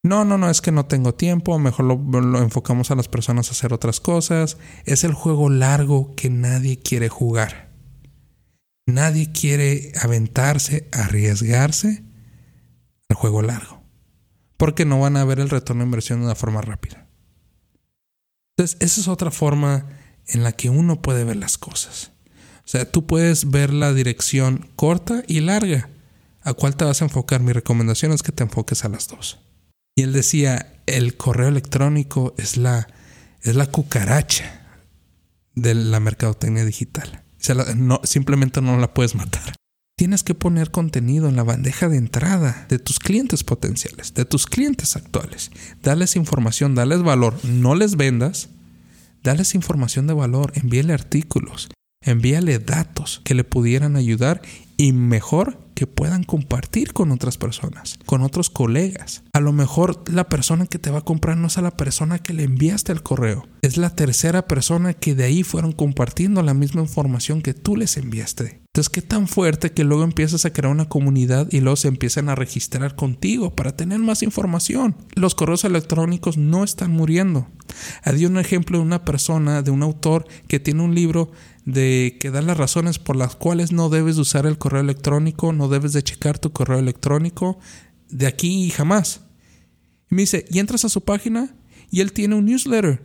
No, 0.02 0.24
no, 0.24 0.38
no, 0.38 0.48
es 0.48 0.62
que 0.62 0.72
no 0.72 0.86
tengo 0.86 1.14
tiempo, 1.14 1.58
mejor 1.58 1.84
lo, 1.84 2.38
enfocamos 2.38 2.90
a 2.90 2.94
las 2.94 3.08
personas 3.08 3.48
a 3.48 3.50
hacer 3.50 3.74
otras 3.74 4.00
cosas. 4.00 4.56
Es 4.86 5.04
el 5.04 5.12
juego 5.12 5.50
largo 5.50 6.14
que 6.16 6.30
nadie 6.30 6.78
quiere 6.78 7.10
jugar. 7.10 7.74
Nadie 8.86 9.32
quiere 9.32 9.92
aventarse, 10.00 10.88
arriesgarse 10.92 12.04
al 13.10 13.16
juego 13.16 13.42
largo. 13.42 13.82
porque 14.56 14.86
no 14.86 14.98
van 14.98 15.18
a 15.18 15.24
ver 15.24 15.40
el 15.40 15.50
retorno 15.50 15.82
de 15.82 15.88
inversión 15.88 16.20
de 16.20 16.26
una 16.26 16.34
forma 16.34 16.62
rápida. 16.62 17.05
Entonces, 18.56 18.78
esa 18.80 19.00
es 19.02 19.08
otra 19.08 19.30
forma 19.30 19.84
en 20.28 20.42
la 20.42 20.52
que 20.52 20.70
uno 20.70 21.02
puede 21.02 21.24
ver 21.24 21.36
las 21.36 21.58
cosas. 21.58 22.12
O 22.64 22.68
sea, 22.68 22.90
tú 22.90 23.06
puedes 23.06 23.50
ver 23.50 23.72
la 23.72 23.92
dirección 23.92 24.70
corta 24.76 25.22
y 25.26 25.40
larga. 25.40 25.90
¿A 26.42 26.54
cuál 26.54 26.74
te 26.74 26.84
vas 26.84 27.02
a 27.02 27.04
enfocar? 27.04 27.40
Mi 27.42 27.52
recomendación 27.52 28.12
es 28.12 28.22
que 28.22 28.32
te 28.32 28.44
enfoques 28.44 28.84
a 28.84 28.88
las 28.88 29.08
dos. 29.08 29.40
Y 29.94 30.02
él 30.02 30.12
decía, 30.12 30.80
el 30.86 31.16
correo 31.16 31.48
electrónico 31.48 32.34
es 32.38 32.56
la, 32.56 32.88
es 33.42 33.56
la 33.56 33.66
cucaracha 33.66 34.80
de 35.54 35.74
la 35.74 36.00
mercadotecnia 36.00 36.64
digital. 36.64 37.24
no, 37.76 38.00
simplemente 38.04 38.62
no 38.62 38.78
la 38.78 38.94
puedes 38.94 39.14
matar. 39.14 39.54
Tienes 39.98 40.22
que 40.22 40.34
poner 40.34 40.70
contenido 40.70 41.26
en 41.26 41.36
la 41.36 41.42
bandeja 41.42 41.88
de 41.88 41.96
entrada 41.96 42.66
de 42.68 42.78
tus 42.78 42.98
clientes 42.98 43.44
potenciales, 43.44 44.12
de 44.12 44.26
tus 44.26 44.44
clientes 44.44 44.94
actuales. 44.94 45.50
Dales 45.82 46.16
información, 46.16 46.74
dales 46.74 47.02
valor. 47.02 47.42
No 47.44 47.74
les 47.74 47.96
vendas, 47.96 48.50
dales 49.22 49.54
información 49.54 50.06
de 50.06 50.12
valor, 50.12 50.52
envíale 50.54 50.92
artículos, 50.92 51.70
envíale 52.02 52.58
datos 52.58 53.22
que 53.24 53.34
le 53.34 53.44
pudieran 53.44 53.96
ayudar 53.96 54.42
y 54.76 54.92
mejor 54.92 55.58
que 55.74 55.86
puedan 55.86 56.24
compartir 56.24 56.92
con 56.92 57.10
otras 57.10 57.38
personas, 57.38 57.98
con 58.04 58.20
otros 58.20 58.50
colegas. 58.50 59.22
A 59.32 59.40
lo 59.40 59.52
mejor 59.52 60.04
la 60.12 60.28
persona 60.28 60.66
que 60.66 60.78
te 60.78 60.90
va 60.90 60.98
a 60.98 61.04
comprar 61.04 61.38
no 61.38 61.46
es 61.46 61.56
a 61.56 61.62
la 61.62 61.70
persona 61.70 62.18
que 62.18 62.34
le 62.34 62.44
enviaste 62.44 62.92
el 62.92 63.02
correo, 63.02 63.48
es 63.62 63.78
la 63.78 63.88
tercera 63.88 64.46
persona 64.46 64.92
que 64.92 65.14
de 65.14 65.24
ahí 65.24 65.42
fueron 65.42 65.72
compartiendo 65.72 66.42
la 66.42 66.52
misma 66.52 66.82
información 66.82 67.40
que 67.40 67.54
tú 67.54 67.76
les 67.76 67.96
enviaste. 67.96 68.65
Entonces, 68.76 68.92
qué 68.92 69.00
tan 69.00 69.26
fuerte 69.26 69.72
que 69.72 69.84
luego 69.84 70.04
empiezas 70.04 70.44
a 70.44 70.52
crear 70.52 70.70
una 70.70 70.86
comunidad 70.86 71.48
y 71.50 71.60
luego 71.60 71.76
se 71.76 71.88
empiezan 71.88 72.28
a 72.28 72.34
registrar 72.34 72.94
contigo 72.94 73.54
para 73.54 73.74
tener 73.74 74.00
más 74.00 74.22
información. 74.22 74.94
Los 75.14 75.34
correos 75.34 75.64
electrónicos 75.64 76.36
no 76.36 76.62
están 76.62 76.90
muriendo. 76.90 77.48
Había 78.02 78.28
un 78.28 78.36
ejemplo 78.36 78.76
de 78.76 78.84
una 78.84 79.02
persona, 79.02 79.62
de 79.62 79.70
un 79.70 79.82
autor 79.82 80.26
que 80.46 80.60
tiene 80.60 80.82
un 80.82 80.94
libro 80.94 81.32
de 81.64 82.18
que 82.20 82.30
da 82.30 82.42
las 82.42 82.58
razones 82.58 82.98
por 82.98 83.16
las 83.16 83.34
cuales 83.34 83.72
no 83.72 83.88
debes 83.88 84.18
usar 84.18 84.44
el 84.44 84.58
correo 84.58 84.82
electrónico, 84.82 85.54
no 85.54 85.68
debes 85.68 85.94
de 85.94 86.02
checar 86.02 86.38
tu 86.38 86.52
correo 86.52 86.78
electrónico 86.78 87.58
de 88.10 88.26
aquí 88.26 88.66
y 88.66 88.68
jamás. 88.68 89.22
Y 90.10 90.16
me 90.16 90.20
dice, 90.20 90.44
y 90.50 90.58
entras 90.58 90.84
a 90.84 90.90
su 90.90 91.00
página 91.00 91.56
y 91.90 92.02
él 92.02 92.12
tiene 92.12 92.34
un 92.34 92.44
newsletter 92.44 93.02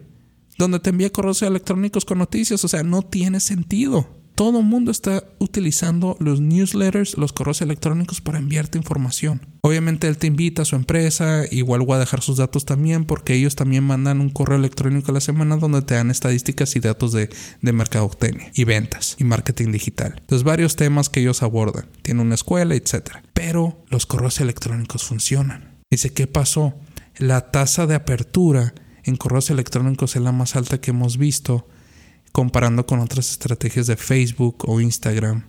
donde 0.58 0.82
te 0.82 0.90
envía 0.90 1.14
correos 1.14 1.42
electrónicos 1.44 2.04
con 2.04 2.18
noticias, 2.18 2.62
o 2.66 2.68
sea, 2.68 2.84
no 2.84 3.04
tiene 3.04 3.40
sentido 3.40 4.21
todo 4.42 4.58
el 4.62 4.66
mundo 4.66 4.90
está 4.90 5.24
utilizando 5.38 6.18
los 6.20 6.42
newsletters, 6.42 7.16
los 7.16 7.32
correos 7.32 7.62
electrónicos 7.62 8.22
para 8.22 8.40
enviarte 8.40 8.80
información. 8.80 9.46
Obviamente 9.62 10.08
él 10.08 10.18
te 10.18 10.26
invita 10.26 10.64
a 10.64 10.66
su 10.66 10.76
empresa, 10.76 11.44
igual 11.52 11.82
voy 11.82 11.98
a 11.98 12.00
dejar 12.00 12.24
sus 12.24 12.38
datos 12.38 12.66
también 12.66 13.06
porque 13.06 13.36
ellos 13.36 13.56
también 13.56 13.84
mandan 13.84 14.20
un 14.20 14.32
correo 14.32 14.58
electrónico 14.58 15.12
a 15.12 15.14
la 15.14 15.22
semana 15.22 15.58
donde 15.58 15.84
te 15.84 15.94
dan 15.94 16.10
estadísticas 16.10 16.76
y 16.76 16.80
datos 16.80 17.12
de, 17.12 17.30
de 17.62 17.72
mercadotecnia 17.72 18.50
y 18.56 18.64
ventas 18.64 19.16
y 19.20 19.26
marketing 19.26 19.74
digital. 19.74 20.16
Entonces 20.18 20.44
varios 20.44 20.76
temas 20.76 21.10
que 21.10 21.20
ellos 21.20 21.44
abordan. 21.44 21.86
Tiene 22.02 22.24
una 22.24 22.34
escuela, 22.34 22.74
etc. 22.74 23.18
Pero 23.34 23.86
los 23.92 24.08
correos 24.08 24.40
electrónicos 24.40 25.04
funcionan. 25.04 25.78
Dice, 25.92 26.14
¿qué 26.14 26.26
pasó? 26.26 26.74
La 27.20 27.52
tasa 27.52 27.86
de 27.86 27.94
apertura 27.94 28.74
en 29.04 29.18
correos 29.18 29.52
electrónicos 29.52 30.16
es 30.16 30.24
la 30.24 30.32
más 30.32 30.56
alta 30.56 30.82
que 30.82 30.90
hemos 30.90 31.20
visto 31.20 31.68
comparando 32.32 32.86
con 32.86 33.00
otras 33.00 33.32
estrategias 33.32 33.88
de 33.88 33.98
Facebook 33.98 34.66
o 34.68 34.82
Instagram 34.82 35.46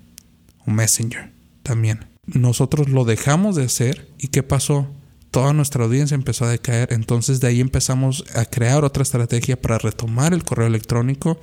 o 0.67 0.71
Messenger 0.71 1.33
también. 1.63 2.07
Nosotros 2.27 2.89
lo 2.89 3.05
dejamos 3.05 3.57
de 3.57 3.65
hacer 3.65 4.09
y 4.19 4.29
¿qué 4.29 4.43
pasó? 4.43 4.89
Toda 5.31 5.53
nuestra 5.53 5.85
audiencia 5.85 6.15
empezó 6.15 6.45
a 6.45 6.51
decaer, 6.51 6.93
entonces 6.93 7.41
de 7.41 7.49
ahí 7.49 7.61
empezamos 7.61 8.25
a 8.35 8.45
crear 8.45 8.85
otra 8.85 9.03
estrategia 9.03 9.61
para 9.61 9.79
retomar 9.79 10.35
el 10.35 10.45
correo 10.45 10.67
electrónico 10.67 11.41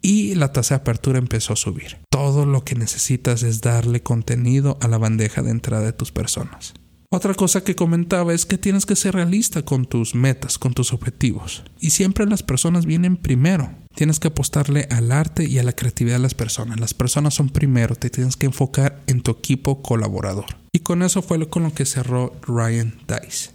y 0.00 0.34
la 0.34 0.52
tasa 0.52 0.76
de 0.76 0.82
apertura 0.82 1.18
empezó 1.18 1.54
a 1.54 1.56
subir. 1.56 1.98
Todo 2.10 2.46
lo 2.46 2.64
que 2.64 2.74
necesitas 2.74 3.42
es 3.42 3.60
darle 3.60 4.02
contenido 4.02 4.78
a 4.80 4.88
la 4.88 4.98
bandeja 4.98 5.42
de 5.42 5.50
entrada 5.50 5.84
de 5.84 5.92
tus 5.92 6.12
personas. 6.12 6.74
Otra 7.10 7.34
cosa 7.34 7.62
que 7.62 7.76
comentaba 7.76 8.34
es 8.34 8.44
que 8.44 8.58
tienes 8.58 8.86
que 8.86 8.96
ser 8.96 9.14
realista 9.14 9.62
con 9.62 9.84
tus 9.86 10.14
metas, 10.14 10.58
con 10.58 10.74
tus 10.74 10.92
objetivos. 10.92 11.62
Y 11.80 11.90
siempre 11.90 12.26
las 12.26 12.42
personas 12.42 12.86
vienen 12.86 13.16
primero. 13.16 13.70
Tienes 13.94 14.18
que 14.18 14.28
apostarle 14.28 14.88
al 14.90 15.12
arte 15.12 15.44
y 15.44 15.58
a 15.58 15.62
la 15.62 15.72
creatividad 15.72 16.16
de 16.16 16.22
las 16.22 16.34
personas. 16.34 16.80
Las 16.80 16.94
personas 16.94 17.34
son 17.34 17.48
primero, 17.48 17.94
te 17.94 18.10
tienes 18.10 18.36
que 18.36 18.46
enfocar 18.46 19.00
en 19.06 19.22
tu 19.22 19.30
equipo 19.30 19.82
colaborador. 19.82 20.46
Y 20.72 20.80
con 20.80 21.02
eso 21.02 21.22
fue 21.22 21.48
con 21.48 21.62
lo 21.62 21.72
que 21.72 21.86
cerró 21.86 22.34
Ryan 22.42 22.94
Dice. 23.06 23.50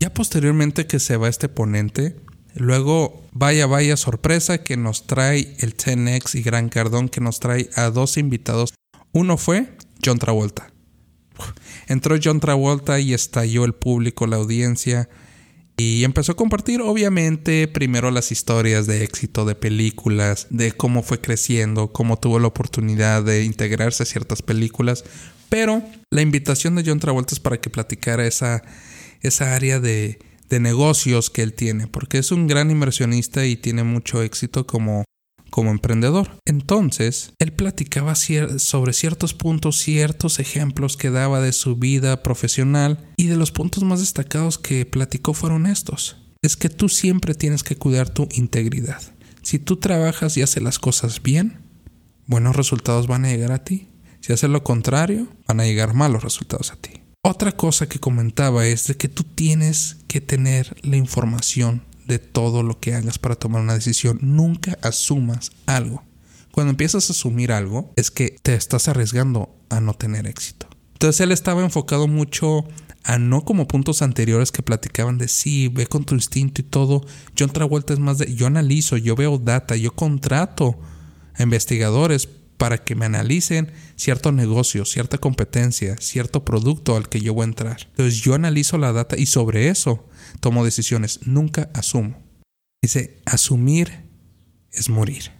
Ya 0.00 0.12
posteriormente 0.12 0.86
que 0.86 0.98
se 0.98 1.16
va 1.16 1.28
este 1.28 1.48
ponente, 1.48 2.16
luego 2.54 3.22
vaya 3.32 3.66
vaya 3.66 3.96
sorpresa 3.96 4.58
que 4.58 4.76
nos 4.76 5.06
trae 5.06 5.56
el 5.60 5.76
10X 5.76 6.34
y 6.34 6.42
Gran 6.42 6.68
Cardón 6.68 7.08
que 7.08 7.20
nos 7.20 7.38
trae 7.38 7.70
a 7.76 7.90
dos 7.90 8.16
invitados. 8.16 8.74
Uno 9.12 9.36
fue 9.36 9.76
John 10.04 10.18
Travolta. 10.18 10.72
Entró 11.86 12.16
John 12.22 12.40
Travolta 12.40 12.98
y 12.98 13.14
estalló 13.14 13.64
el 13.64 13.74
público, 13.74 14.26
la 14.26 14.36
audiencia. 14.36 15.08
Y 15.76 16.04
empezó 16.04 16.32
a 16.32 16.36
compartir, 16.36 16.80
obviamente, 16.80 17.66
primero 17.66 18.10
las 18.12 18.30
historias 18.30 18.86
de 18.86 19.02
éxito 19.02 19.44
de 19.44 19.56
películas, 19.56 20.46
de 20.50 20.72
cómo 20.72 21.02
fue 21.02 21.20
creciendo, 21.20 21.92
cómo 21.92 22.18
tuvo 22.18 22.38
la 22.38 22.46
oportunidad 22.46 23.24
de 23.24 23.44
integrarse 23.44 24.04
a 24.04 24.06
ciertas 24.06 24.40
películas. 24.40 25.04
Pero 25.48 25.82
la 26.10 26.22
invitación 26.22 26.76
de 26.76 26.84
John 26.86 27.00
Travolta 27.00 27.34
es 27.34 27.40
para 27.40 27.60
que 27.60 27.70
platicara 27.70 28.24
esa, 28.24 28.62
esa 29.20 29.54
área 29.56 29.80
de, 29.80 30.20
de 30.48 30.60
negocios 30.60 31.28
que 31.28 31.42
él 31.42 31.54
tiene, 31.54 31.88
porque 31.88 32.18
es 32.18 32.30
un 32.30 32.46
gran 32.46 32.70
inversionista 32.70 33.44
y 33.44 33.56
tiene 33.56 33.82
mucho 33.82 34.22
éxito 34.22 34.66
como 34.66 35.04
como 35.54 35.70
emprendedor. 35.70 36.36
Entonces, 36.46 37.32
él 37.38 37.52
platicaba 37.52 38.16
sobre 38.16 38.92
ciertos 38.92 39.34
puntos, 39.34 39.78
ciertos 39.78 40.40
ejemplos 40.40 40.96
que 40.96 41.10
daba 41.10 41.40
de 41.40 41.52
su 41.52 41.76
vida 41.76 42.24
profesional 42.24 42.98
y 43.16 43.28
de 43.28 43.36
los 43.36 43.52
puntos 43.52 43.84
más 43.84 44.00
destacados 44.00 44.58
que 44.58 44.84
platicó 44.84 45.32
fueron 45.32 45.66
estos. 45.66 46.16
Es 46.42 46.56
que 46.56 46.70
tú 46.70 46.88
siempre 46.88 47.36
tienes 47.36 47.62
que 47.62 47.76
cuidar 47.76 48.10
tu 48.10 48.26
integridad. 48.32 49.00
Si 49.42 49.60
tú 49.60 49.76
trabajas 49.76 50.36
y 50.36 50.42
haces 50.42 50.60
las 50.60 50.80
cosas 50.80 51.22
bien, 51.22 51.60
buenos 52.26 52.56
resultados 52.56 53.06
van 53.06 53.24
a 53.24 53.30
llegar 53.30 53.52
a 53.52 53.62
ti. 53.62 53.86
Si 54.22 54.32
haces 54.32 54.50
lo 54.50 54.64
contrario, 54.64 55.28
van 55.46 55.60
a 55.60 55.66
llegar 55.66 55.94
malos 55.94 56.24
resultados 56.24 56.72
a 56.72 56.76
ti. 56.76 56.90
Otra 57.22 57.52
cosa 57.52 57.88
que 57.88 58.00
comentaba 58.00 58.66
es 58.66 58.88
de 58.88 58.96
que 58.96 59.08
tú 59.08 59.22
tienes 59.22 59.98
que 60.08 60.20
tener 60.20 60.76
la 60.82 60.96
información 60.96 61.84
de 62.06 62.18
todo 62.18 62.62
lo 62.62 62.80
que 62.80 62.94
hagas 62.94 63.18
para 63.18 63.34
tomar 63.34 63.62
una 63.62 63.74
decisión. 63.74 64.18
Nunca 64.22 64.78
asumas 64.82 65.52
algo. 65.66 66.02
Cuando 66.52 66.70
empiezas 66.70 67.08
a 67.08 67.12
asumir 67.12 67.52
algo, 67.52 67.92
es 67.96 68.10
que 68.10 68.36
te 68.42 68.54
estás 68.54 68.88
arriesgando 68.88 69.54
a 69.70 69.80
no 69.80 69.94
tener 69.94 70.26
éxito. 70.26 70.68
Entonces 70.92 71.20
él 71.20 71.32
estaba 71.32 71.62
enfocado 71.62 72.06
mucho 72.06 72.64
a 73.02 73.18
no 73.18 73.44
como 73.44 73.68
puntos 73.68 74.02
anteriores 74.02 74.52
que 74.52 74.62
platicaban 74.62 75.18
de 75.18 75.28
sí, 75.28 75.68
ve 75.68 75.86
con 75.86 76.04
tu 76.04 76.14
instinto 76.14 76.60
y 76.60 76.64
todo. 76.64 77.04
Yo 77.36 77.46
otra 77.46 77.64
vuelta 77.64 77.92
es 77.92 77.98
más 77.98 78.18
de 78.18 78.34
yo 78.34 78.46
analizo, 78.46 78.96
yo 78.96 79.14
veo 79.14 79.38
data, 79.38 79.76
yo 79.76 79.92
contrato 79.94 80.78
a 81.34 81.42
investigadores 81.42 82.28
para 82.56 82.84
que 82.84 82.94
me 82.94 83.06
analicen 83.06 83.72
cierto 83.96 84.32
negocio, 84.32 84.84
cierta 84.84 85.18
competencia, 85.18 85.96
cierto 85.98 86.44
producto 86.44 86.96
al 86.96 87.08
que 87.08 87.20
yo 87.20 87.34
voy 87.34 87.42
a 87.42 87.48
entrar. 87.48 87.86
Entonces 87.90 88.20
yo 88.20 88.34
analizo 88.34 88.78
la 88.78 88.92
data 88.92 89.16
y 89.18 89.26
sobre 89.26 89.68
eso 89.68 90.08
tomo 90.40 90.64
decisiones, 90.64 91.20
nunca 91.26 91.70
asumo. 91.74 92.22
Dice, 92.82 93.22
asumir 93.24 94.04
es 94.72 94.88
morir. 94.88 95.32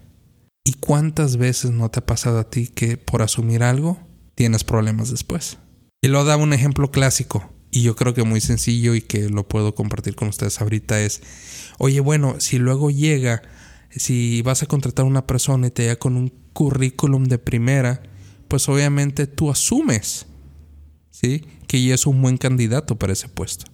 ¿Y 0.65 0.75
cuántas 0.75 1.37
veces 1.37 1.73
no 1.73 1.91
te 1.91 2.01
ha 2.01 2.07
pasado 2.07 2.39
a 2.39 2.49
ti 2.49 2.69
que 2.69 2.97
por 2.97 3.23
asumir 3.23 3.63
algo 3.63 3.99
tienes 4.35 4.65
problemas 4.65 5.11
después? 5.11 5.59
Y 6.03 6.09
lo 6.09 6.25
da 6.25 6.37
un 6.37 6.53
ejemplo 6.53 6.91
clásico 6.91 7.53
y 7.71 7.83
yo 7.83 7.97
creo 7.97 8.15
que 8.15 8.23
muy 8.23 8.41
sencillo 8.41 8.95
y 8.95 9.03
que 9.03 9.29
lo 9.29 9.49
puedo 9.49 9.75
compartir 9.75 10.15
con 10.15 10.29
ustedes 10.29 10.61
ahorita 10.61 11.01
es, 11.01 11.23
oye, 11.79 12.01
bueno, 12.01 12.37
si 12.39 12.59
luego 12.59 12.91
llega, 12.91 13.43
si 13.91 14.43
vas 14.43 14.63
a 14.63 14.67
contratar 14.67 15.05
a 15.05 15.09
una 15.09 15.27
persona 15.27 15.67
y 15.67 15.71
te 15.71 15.83
llega 15.83 15.97
con 15.97 16.17
un 16.17 16.44
currículum 16.55 17.25
de 17.25 17.39
primera, 17.39 18.03
pues 18.49 18.67
obviamente 18.71 19.27
tú 19.27 19.51
asumes, 19.51 20.27
¿sí? 21.11 21.45
Que 21.67 21.77
ella 21.77 21.95
es 21.97 22.07
un 22.07 22.23
buen 22.23 22.39
candidato 22.39 22.97
para 22.97 23.13
ese 23.13 23.29
puesto. 23.29 23.67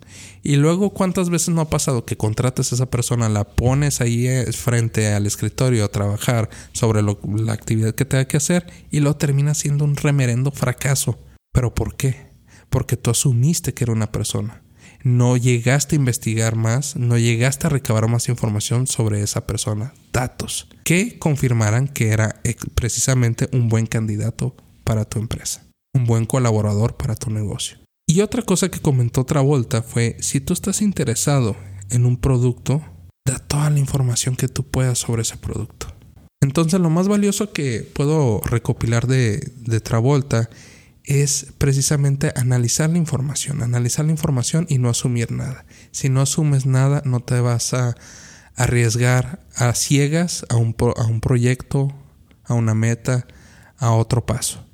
Y 0.43 0.57
luego, 0.57 0.91
¿cuántas 0.91 1.31
veces 1.31 1.51
no 1.51 1.61
ha 1.61 1.71
pasado 1.71 2.05
que 2.05 2.17
contrates 2.17 2.73
a 2.73 2.75
esa 2.75 2.91
persona, 2.91 3.29
la 3.29 3.45
pones 3.45 4.01
ahí 4.01 4.27
eh, 4.27 4.51
frente 4.53 5.13
al 5.13 5.27
escritorio 5.27 5.85
a 5.85 5.93
trabajar 5.93 6.51
sobre 6.73 7.03
la 7.03 7.53
actividad 7.53 7.95
que 7.95 8.05
tenga 8.05 8.27
que 8.27 8.39
hacer 8.39 8.67
y 8.91 9.01
luego 9.01 9.17
termina 9.17 9.55
siendo 9.55 9.85
un 9.85 9.97
remerendo 9.97 10.51
fracaso? 10.51 11.19
¿Pero 11.53 11.75
por 11.75 11.97
qué? 11.97 12.31
Porque 12.71 12.97
tú 12.97 13.11
asumiste 13.11 13.75
que 13.75 13.85
era 13.85 13.93
una 13.93 14.11
persona. 14.11 14.63
No 15.03 15.37
llegaste 15.37 15.97
a 15.97 15.99
investigar 15.99 16.57
más, 16.57 16.97
no 16.97 17.17
llegaste 17.17 17.67
a 17.67 17.71
recabar 17.71 18.07
más 18.09 18.29
información 18.29 18.87
sobre 18.87 19.23
esa 19.23 19.47
persona, 19.47 19.95
datos 20.13 20.69
que 20.85 21.19
confirmaran 21.19 21.89
que 21.89 22.09
era 22.09 22.41
precisamente 22.75 23.49
un 23.53 23.69
buen 23.69 23.87
candidato 23.87 24.55
para 24.85 25.07
tu 25.07 25.19
empresa, 25.19 25.65
un 25.95 26.05
buen 26.05 26.27
colaborador 26.27 26.97
para 26.97 27.15
tu 27.15 27.31
negocio. 27.31 27.79
Y 28.07 28.21
otra 28.21 28.43
cosa 28.43 28.71
que 28.71 28.81
comentó 28.81 29.25
Travolta 29.25 29.83
fue, 29.83 30.17
si 30.21 30.41
tú 30.41 30.53
estás 30.53 30.83
interesado 30.83 31.57
en 31.91 32.05
un 32.05 32.17
producto, 32.17 32.83
da 33.25 33.39
toda 33.39 33.71
la 33.71 33.79
información 33.79 34.37
que 34.37 34.49
tú 34.49 34.65
puedas 34.65 34.99
sobre 34.99 35.23
ese 35.23 35.37
producto. 35.37 35.87
Entonces 36.43 36.81
lo 36.81 36.91
más 36.91 37.09
valioso 37.09 37.53
que 37.53 37.89
puedo 37.95 38.41
recopilar 38.41 39.07
de, 39.07 39.53
de 39.61 39.81
Travolta 39.81 40.51
es 41.05 41.53
precisamente 41.59 42.33
analizar 42.37 42.91
la 42.91 42.99
información, 42.99 43.63
analizar 43.63 44.05
la 44.05 44.13
información 44.13 44.67
y 44.69 44.79
no 44.79 44.91
asumir 44.91 45.33
nada. 45.33 45.65
Si 45.91 46.09
no 46.09 46.21
asumes 46.21 46.67
nada, 46.67 47.03
no 47.05 47.21
te 47.21 47.41
vas 47.41 47.75
a 47.75 47.97
arriesgar 48.57 49.41
a 49.57 49.75
ciegas 49.75 50.45
a 50.49 50.57
un, 50.57 50.77
a 50.97 51.07
un 51.07 51.21
proyecto, 51.21 51.93
a 52.45 52.55
una 52.55 52.75
meta, 52.75 53.27
a 53.79 53.93
otro 53.93 54.27
paso. 54.27 54.65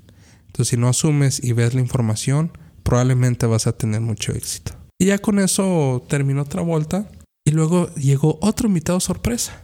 Entonces, 0.47 0.69
si 0.69 0.77
no 0.77 0.89
asumes 0.89 1.43
y 1.43 1.53
ves 1.53 1.75
la 1.75 1.81
información, 1.81 2.51
probablemente 2.83 3.47
vas 3.47 3.67
a 3.67 3.77
tener 3.77 4.01
mucho 4.01 4.33
éxito. 4.33 4.73
Y 4.99 5.07
ya 5.07 5.19
con 5.19 5.39
eso 5.39 6.05
terminó 6.09 6.43
otra 6.43 6.62
vuelta. 6.62 7.11
Y 7.45 7.51
luego 7.53 7.95
llegó 7.95 8.39
otro 8.41 8.67
invitado 8.67 8.99
sorpresa. 8.99 9.62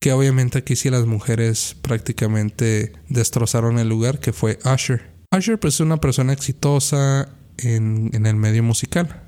Que 0.00 0.12
obviamente 0.12 0.58
aquí 0.58 0.74
sí 0.76 0.90
las 0.90 1.06
mujeres 1.06 1.76
prácticamente 1.80 2.92
destrozaron 3.08 3.78
el 3.78 3.88
lugar, 3.88 4.18
que 4.18 4.32
fue 4.32 4.58
Usher. 4.64 5.11
Usher 5.36 5.58
pues, 5.58 5.74
es 5.74 5.80
una 5.80 5.96
persona 5.96 6.32
exitosa 6.32 7.28
en, 7.58 8.10
en 8.12 8.26
el 8.26 8.36
medio 8.36 8.62
musical. 8.62 9.22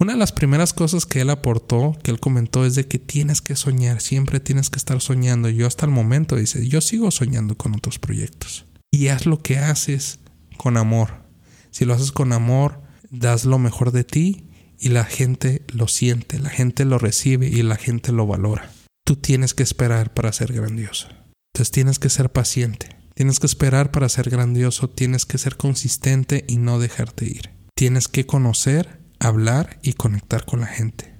Una 0.00 0.12
de 0.12 0.18
las 0.18 0.30
primeras 0.30 0.72
cosas 0.72 1.06
que 1.06 1.22
él 1.22 1.30
aportó, 1.30 1.96
que 2.04 2.12
él 2.12 2.20
comentó, 2.20 2.64
es 2.64 2.76
de 2.76 2.86
que 2.86 3.00
tienes 3.00 3.42
que 3.42 3.56
soñar, 3.56 4.00
siempre 4.00 4.38
tienes 4.38 4.70
que 4.70 4.78
estar 4.78 5.00
soñando. 5.00 5.48
Yo 5.48 5.66
hasta 5.66 5.86
el 5.86 5.92
momento 5.92 6.36
dice, 6.36 6.68
yo 6.68 6.80
sigo 6.80 7.10
soñando 7.10 7.56
con 7.56 7.74
otros 7.74 7.98
proyectos. 7.98 8.64
Y 8.92 9.08
haz 9.08 9.26
lo 9.26 9.42
que 9.42 9.58
haces 9.58 10.20
con 10.56 10.76
amor. 10.76 11.24
Si 11.72 11.84
lo 11.84 11.94
haces 11.94 12.12
con 12.12 12.32
amor, 12.32 12.80
das 13.10 13.44
lo 13.44 13.58
mejor 13.58 13.90
de 13.90 14.04
ti 14.04 14.44
y 14.78 14.90
la 14.90 15.04
gente 15.04 15.62
lo 15.68 15.88
siente, 15.88 16.38
la 16.38 16.50
gente 16.50 16.84
lo 16.84 16.98
recibe 16.98 17.48
y 17.48 17.62
la 17.62 17.76
gente 17.76 18.12
lo 18.12 18.26
valora. 18.26 18.70
Tú 19.04 19.16
tienes 19.16 19.52
que 19.52 19.64
esperar 19.64 20.14
para 20.14 20.32
ser 20.32 20.52
grandioso. 20.52 21.08
Entonces 21.52 21.72
tienes 21.72 21.98
que 21.98 22.08
ser 22.08 22.30
paciente. 22.30 22.97
Tienes 23.18 23.40
que 23.40 23.48
esperar 23.48 23.90
para 23.90 24.08
ser 24.08 24.30
grandioso, 24.30 24.88
tienes 24.88 25.26
que 25.26 25.38
ser 25.38 25.56
consistente 25.56 26.44
y 26.46 26.56
no 26.56 26.78
dejarte 26.78 27.24
ir. 27.24 27.50
Tienes 27.74 28.06
que 28.06 28.26
conocer, 28.26 29.00
hablar 29.18 29.80
y 29.82 29.94
conectar 29.94 30.44
con 30.44 30.60
la 30.60 30.68
gente. 30.68 31.16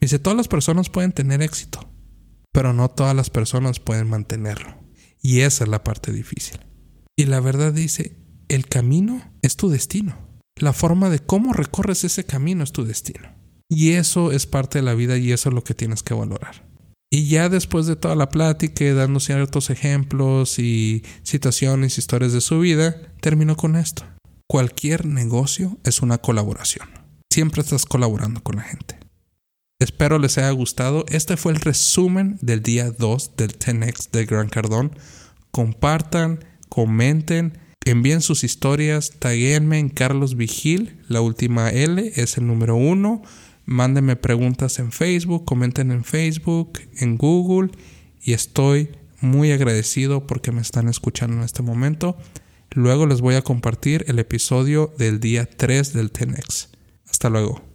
Dice, 0.00 0.18
todas 0.18 0.38
las 0.38 0.48
personas 0.48 0.88
pueden 0.88 1.12
tener 1.12 1.42
éxito, 1.42 1.92
pero 2.52 2.72
no 2.72 2.88
todas 2.88 3.14
las 3.14 3.28
personas 3.28 3.80
pueden 3.80 4.08
mantenerlo. 4.08 4.74
Y 5.20 5.40
esa 5.40 5.64
es 5.64 5.68
la 5.68 5.84
parte 5.84 6.10
difícil. 6.10 6.58
Y 7.18 7.26
la 7.26 7.40
verdad 7.40 7.74
dice, 7.74 8.16
el 8.48 8.66
camino 8.66 9.20
es 9.42 9.56
tu 9.56 9.68
destino. 9.68 10.16
La 10.56 10.72
forma 10.72 11.10
de 11.10 11.18
cómo 11.18 11.52
recorres 11.52 12.02
ese 12.02 12.24
camino 12.24 12.64
es 12.64 12.72
tu 12.72 12.86
destino. 12.86 13.28
Y 13.68 13.90
eso 13.90 14.32
es 14.32 14.46
parte 14.46 14.78
de 14.78 14.84
la 14.86 14.94
vida 14.94 15.18
y 15.18 15.32
eso 15.32 15.50
es 15.50 15.54
lo 15.54 15.64
que 15.64 15.74
tienes 15.74 16.02
que 16.02 16.14
valorar. 16.14 16.69
Y 17.12 17.26
ya 17.26 17.48
después 17.48 17.86
de 17.86 17.96
toda 17.96 18.14
la 18.14 18.28
plática, 18.28 18.94
dando 18.94 19.18
ciertos 19.18 19.68
ejemplos 19.68 20.60
y 20.60 21.02
situaciones, 21.24 21.98
historias 21.98 22.32
de 22.32 22.40
su 22.40 22.60
vida, 22.60 22.96
terminó 23.20 23.56
con 23.56 23.74
esto. 23.74 24.04
Cualquier 24.48 25.06
negocio 25.06 25.78
es 25.84 26.02
una 26.02 26.18
colaboración. 26.18 26.88
Siempre 27.32 27.62
estás 27.62 27.84
colaborando 27.84 28.40
con 28.44 28.56
la 28.56 28.62
gente. 28.62 28.96
Espero 29.80 30.18
les 30.18 30.38
haya 30.38 30.50
gustado. 30.50 31.04
Este 31.08 31.36
fue 31.36 31.52
el 31.52 31.60
resumen 31.60 32.38
del 32.42 32.62
día 32.62 32.92
2 32.92 33.36
del 33.36 33.58
10X 33.58 34.10
de 34.12 34.26
Gran 34.26 34.48
Cardón. 34.48 34.96
Compartan, 35.50 36.44
comenten, 36.68 37.58
envíen 37.84 38.20
sus 38.20 38.44
historias, 38.44 39.14
taguenme 39.18 39.80
en 39.80 39.88
Carlos 39.88 40.36
Vigil, 40.36 41.00
la 41.08 41.22
última 41.22 41.70
L 41.70 42.12
es 42.14 42.38
el 42.38 42.46
número 42.46 42.76
1 42.76 43.22
Mándenme 43.70 44.16
preguntas 44.16 44.80
en 44.80 44.90
Facebook, 44.90 45.44
comenten 45.44 45.92
en 45.92 46.02
Facebook, 46.02 46.80
en 46.96 47.16
Google 47.16 47.70
y 48.20 48.32
estoy 48.32 48.88
muy 49.20 49.52
agradecido 49.52 50.26
porque 50.26 50.50
me 50.50 50.60
están 50.60 50.88
escuchando 50.88 51.36
en 51.36 51.44
este 51.44 51.62
momento. 51.62 52.16
Luego 52.72 53.06
les 53.06 53.20
voy 53.20 53.36
a 53.36 53.42
compartir 53.42 54.04
el 54.08 54.18
episodio 54.18 54.92
del 54.98 55.20
día 55.20 55.46
3 55.48 55.92
del 55.92 56.10
TENEX. 56.10 56.70
Hasta 57.08 57.30
luego. 57.30 57.69